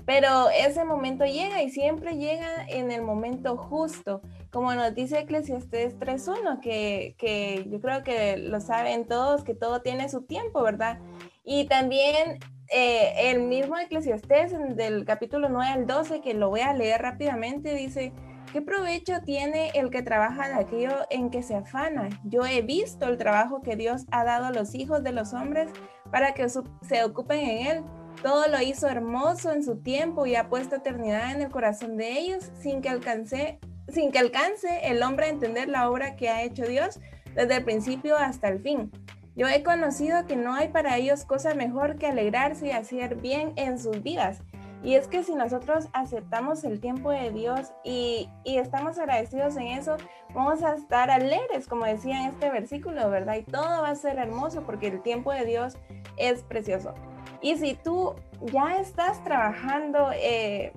[0.10, 5.99] pero ese momento llega y siempre llega en el momento justo, como nos dice Eclesiastes
[5.99, 10.97] 3.1, que, que yo creo que lo saben todos, que todo tiene su tiempo, ¿verdad?
[11.43, 12.39] Y también
[12.70, 17.76] eh, el mismo Eclesiastés del capítulo 9 al 12, que lo voy a leer rápidamente,
[17.76, 18.12] dice,
[18.51, 22.10] ¿qué provecho tiene el que trabaja de aquello en que se afana?
[22.24, 25.70] Yo he visto el trabajo que Dios ha dado a los hijos de los hombres
[26.12, 27.84] para que se ocupen en él.
[28.22, 32.20] Todo lo hizo hermoso en su tiempo y ha puesto eternidad en el corazón de
[32.20, 36.43] ellos sin que alcance, sin que alcance el hombre a entender la obra que ha
[36.43, 36.99] hecho Dios
[37.36, 38.91] desde el principio hasta el fin.
[39.36, 43.53] Yo he conocido que no hay para ellos cosa mejor que alegrarse y hacer bien
[43.55, 44.41] en sus vidas.
[44.84, 49.97] Y es que si nosotros aceptamos el tiempo de Dios y, estamos agradecidos en eso,
[50.34, 53.36] vamos a estar alegres, como decía en este versículo, ¿verdad?
[53.36, 55.78] Y todo va a ser hermoso porque el tiempo de Dios
[56.17, 56.93] es precioso.
[57.42, 58.16] Y si tú
[58.52, 60.74] ya estás trabajando, eh,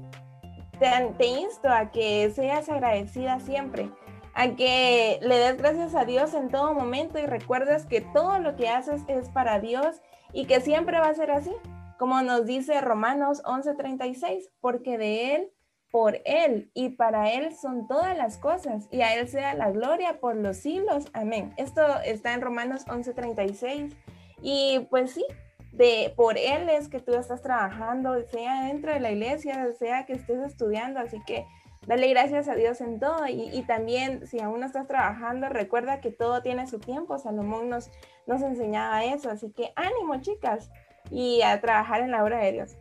[0.78, 0.88] te,
[1.18, 3.90] te insto a que seas agradecida siempre
[4.34, 8.56] a que le des gracias a Dios en todo momento y recuerdes que todo lo
[8.56, 10.00] que haces es para Dios
[10.32, 11.52] y que siempre va a ser así,
[11.98, 15.50] como nos dice Romanos 11:36, porque de Él,
[15.90, 20.18] por Él y para Él son todas las cosas y a Él sea la gloria
[20.20, 21.06] por los siglos.
[21.12, 21.52] Amén.
[21.58, 23.94] Esto está en Romanos 11:36
[24.40, 25.24] y pues sí.
[25.72, 30.12] De, por él es que tú estás trabajando, sea dentro de la iglesia, sea que
[30.12, 31.46] estés estudiando, así que
[31.86, 36.12] Dale gracias a Dios en todo y, también si aún no estás trabajando, recuerda que
[36.12, 37.18] todo tiene su tiempo.
[37.18, 37.90] Salomón nos,
[38.26, 40.70] nos enseñaba eso, así que ánimo chicas
[41.10, 42.76] y a trabajar en la obra de Dios.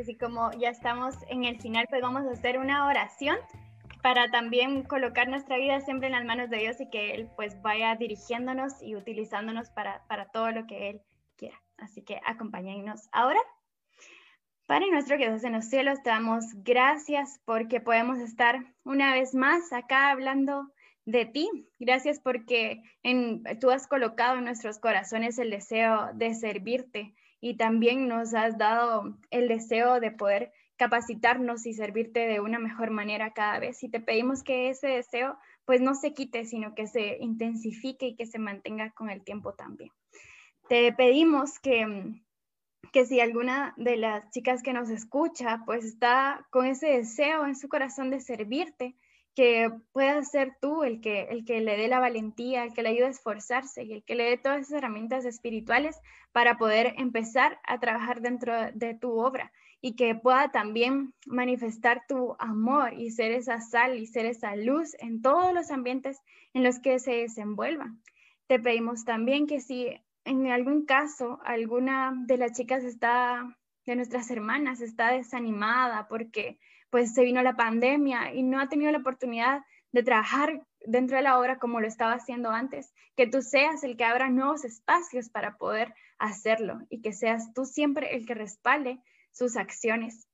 [0.00, 3.36] Así como ya estamos en el final, pues vamos a hacer una oración
[4.04, 7.62] para también colocar nuestra vida siempre en las manos de Dios y que Él pues
[7.62, 11.00] vaya dirigiéndonos y utilizándonos para, para todo lo que Él
[11.38, 11.58] quiera.
[11.78, 13.40] Así que acompáñennos ahora.
[14.66, 19.34] Padre nuestro que estás en los cielos, te damos gracias porque podemos estar una vez
[19.34, 20.70] más acá hablando
[21.06, 21.48] de ti.
[21.78, 28.06] Gracias porque en, tú has colocado en nuestros corazones el deseo de servirte y también
[28.06, 33.58] nos has dado el deseo de poder capacitarnos y servirte de una mejor manera cada
[33.58, 33.82] vez.
[33.82, 38.16] Y te pedimos que ese deseo pues no se quite, sino que se intensifique y
[38.16, 39.90] que se mantenga con el tiempo también.
[40.68, 42.14] Te pedimos que
[42.92, 47.56] que si alguna de las chicas que nos escucha, pues está con ese deseo en
[47.56, 48.94] su corazón de servirte,
[49.34, 52.90] que puedas ser tú el que, el que le dé la valentía, el que le
[52.90, 55.98] ayude a esforzarse y el que le dé todas esas herramientas espirituales
[56.30, 59.50] para poder empezar a trabajar dentro de tu obra
[59.86, 64.96] y que pueda también manifestar tu amor y ser esa sal y ser esa luz
[64.98, 66.22] en todos los ambientes
[66.54, 68.00] en los que se desenvuelvan.
[68.46, 69.90] Te pedimos también que si
[70.24, 76.58] en algún caso alguna de las chicas está, de nuestras hermanas, está desanimada porque
[76.88, 81.24] pues se vino la pandemia y no ha tenido la oportunidad de trabajar dentro de
[81.24, 85.28] la obra como lo estaba haciendo antes, que tú seas el que abra nuevos espacios
[85.28, 88.98] para poder hacerlo y que seas tú siempre el que respalde
[89.34, 90.26] sus acciones.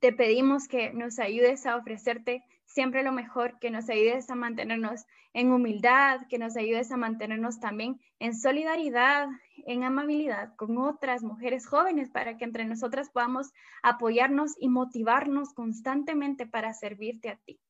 [0.00, 5.04] Te pedimos que nos ayudes a ofrecerte siempre lo mejor, que nos ayudes a mantenernos
[5.34, 9.28] en humildad, que nos ayudes a mantenernos también en solidaridad,
[9.66, 13.50] en amabilidad con otras mujeres jóvenes para que entre nosotras podamos
[13.82, 17.60] apoyarnos y motivarnos constantemente para servirte a ti.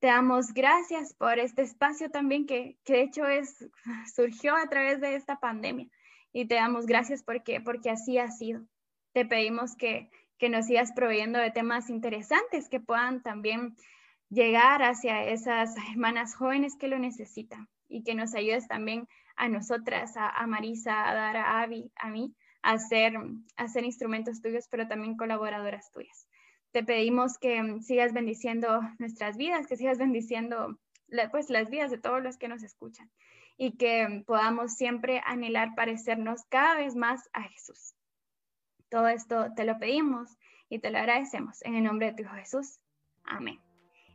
[0.00, 3.68] Te damos gracias por este espacio también que, que de hecho es,
[4.14, 5.88] surgió a través de esta pandemia
[6.32, 8.62] y te damos gracias porque, porque así ha sido.
[9.12, 13.76] Te pedimos que, que nos sigas proveyendo de temas interesantes que puedan también
[14.30, 20.14] llegar hacia esas hermanas jóvenes que lo necesitan y que nos ayudes también a nosotras,
[20.16, 25.90] a, Marisa, a Dara, a Avi, a mí, a hacer instrumentos tuyos, pero también colaboradoras
[25.92, 26.26] tuyas.
[26.72, 30.78] Te pedimos que sigas bendiciendo nuestras vidas, que sigas bendiciendo
[31.30, 33.10] pues, las vidas de todos los que nos escuchan
[33.56, 37.94] y que podamos siempre anhelar parecernos cada vez más a Jesús.
[38.90, 40.36] Todo esto te lo pedimos
[40.68, 42.78] y te lo agradecemos en el nombre de tu Hijo Jesús.
[43.24, 43.60] Amén.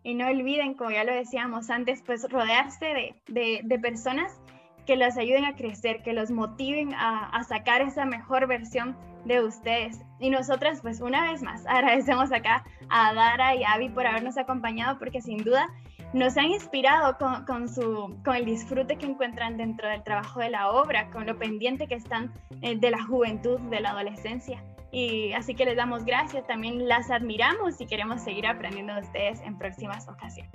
[0.03, 4.41] Y no olviden, como ya lo decíamos antes, pues rodearse de, personas
[4.85, 10.01] que los ayuden a crecer, que los motiven a, sacar esa mejor versión de ustedes.
[10.19, 14.37] Y nosotras, pues una vez más, agradecemos acá a Dara y a Abby por habernos
[14.37, 15.69] acompañado, porque sin duda
[16.13, 20.71] nos han inspirado con, su, con el disfrute que encuentran dentro del trabajo de la
[20.71, 24.63] obra, con lo pendiente que están eh, de la juventud, de la adolescencia.
[24.91, 29.41] Y así que les damos gracias, también las admiramos y queremos seguir aprendiendo de ustedes
[29.41, 30.51] en próximas ocasiones.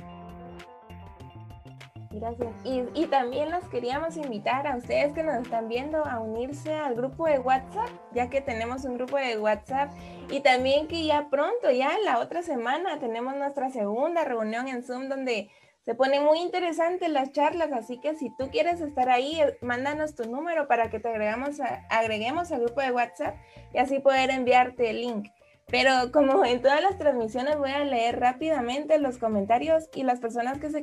[2.21, 2.53] Gracias.
[2.65, 7.27] Y, también los queríamos invitar a ustedes que nos están viendo a unirse al grupo
[7.27, 9.91] de WhatsApp, ya que tenemos un grupo de WhatsApp
[10.31, 15.09] y también que ya pronto, ya la otra semana, tenemos nuestra segunda reunión en Zoom
[15.09, 15.51] donde
[15.83, 20.15] se ponen muy interesantes las charlas, así que si tú quieres estar ahí, eh, mándanos
[20.15, 23.37] tu número para que te agregamos agreguemos al grupo de WhatsApp
[23.73, 25.29] y así poder enviarte el link.
[25.71, 30.59] Pero como en todas las transmisiones voy a leer rápidamente los comentarios y las personas
[30.59, 30.83] que se,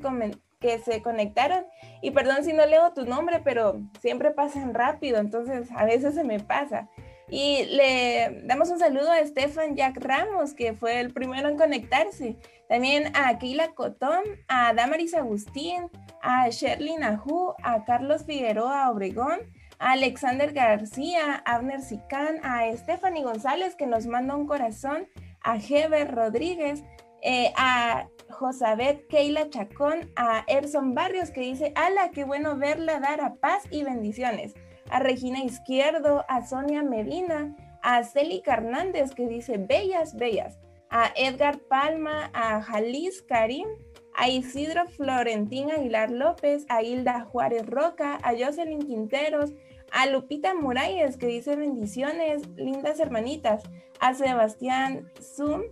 [0.65, 1.65] que se conectaron.
[2.01, 6.23] Y perdón si no leo tu nombre, pero siempre pasan rápido, entonces a veces se
[6.23, 6.89] me pasa.
[7.29, 12.37] Y le damos un saludo a Stefan Jack Ramos, que fue el primero en conectarse.
[12.67, 15.89] También a Keila Cotón, a Damaris Agustín,
[16.21, 19.39] a Sherlyn Ajú, a Carlos Figueroa Obregón,
[19.77, 25.07] a Alexander García, a Abner Sicán, a Stephanie González, que nos manda un corazón,
[25.41, 26.83] a Heber Rodríguez,
[27.25, 33.19] eh, a Josabet Keila Chacón, a Erson Barrios, que dice, ala, qué bueno verla dar
[33.19, 34.53] a paz y bendiciones.
[34.89, 40.59] A Regina Izquierdo, a Sonia Medina, a Célica Hernández que dice bellas, bellas,
[40.91, 43.67] a Edgar Palma, a Jalis Karim,
[44.13, 49.51] a Isidro Florentín Aguilar López, a Hilda Juárez Roca, a Jocelyn Quinteros,
[49.91, 53.63] a Lupita Muralles que dice bendiciones, lindas hermanitas,
[53.99, 55.63] a Sebastián Zoom,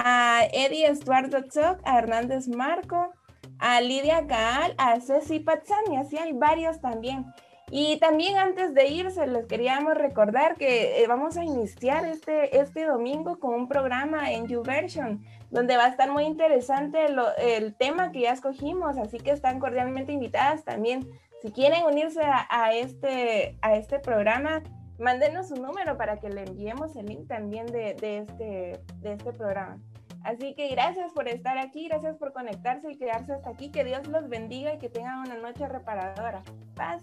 [0.00, 3.12] a Eddie Estuardo Zoc, a Hernández Marco,
[3.58, 7.26] a Lidia Caal, a Ceci Patzani, así hay varios también.
[7.70, 12.84] Y también antes de irse, les queríamos recordar que eh, vamos a iniciar este, este
[12.86, 17.06] domingo con un programa en YouVersion, donde va a estar muy interesante
[17.38, 21.08] el tema que ya escogimos, así que están cordialmente invitadas también.
[21.42, 24.62] Si quieren unirse a, este, a este programa,
[24.98, 29.32] mándenos un número para que le enviemos el link también de, de, este, de este
[29.32, 29.78] programa.
[30.24, 33.70] Así que gracias por estar aquí, gracias por conectarse y quedarse hasta aquí.
[33.70, 36.42] Que Dios los bendiga y que tengan una noche reparadora.
[36.74, 37.02] Paz.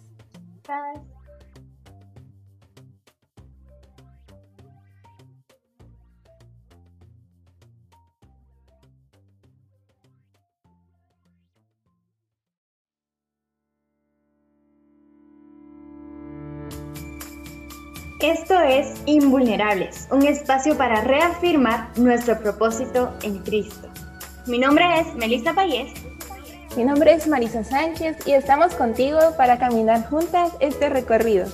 [18.21, 23.89] Esto es Invulnerables, un espacio para reafirmar nuestro propósito en Cristo.
[24.47, 25.91] Mi nombre es Melissa Payés
[26.75, 31.45] mi nombre es Marisa Sánchez y estamos contigo para caminar juntas este recorrido.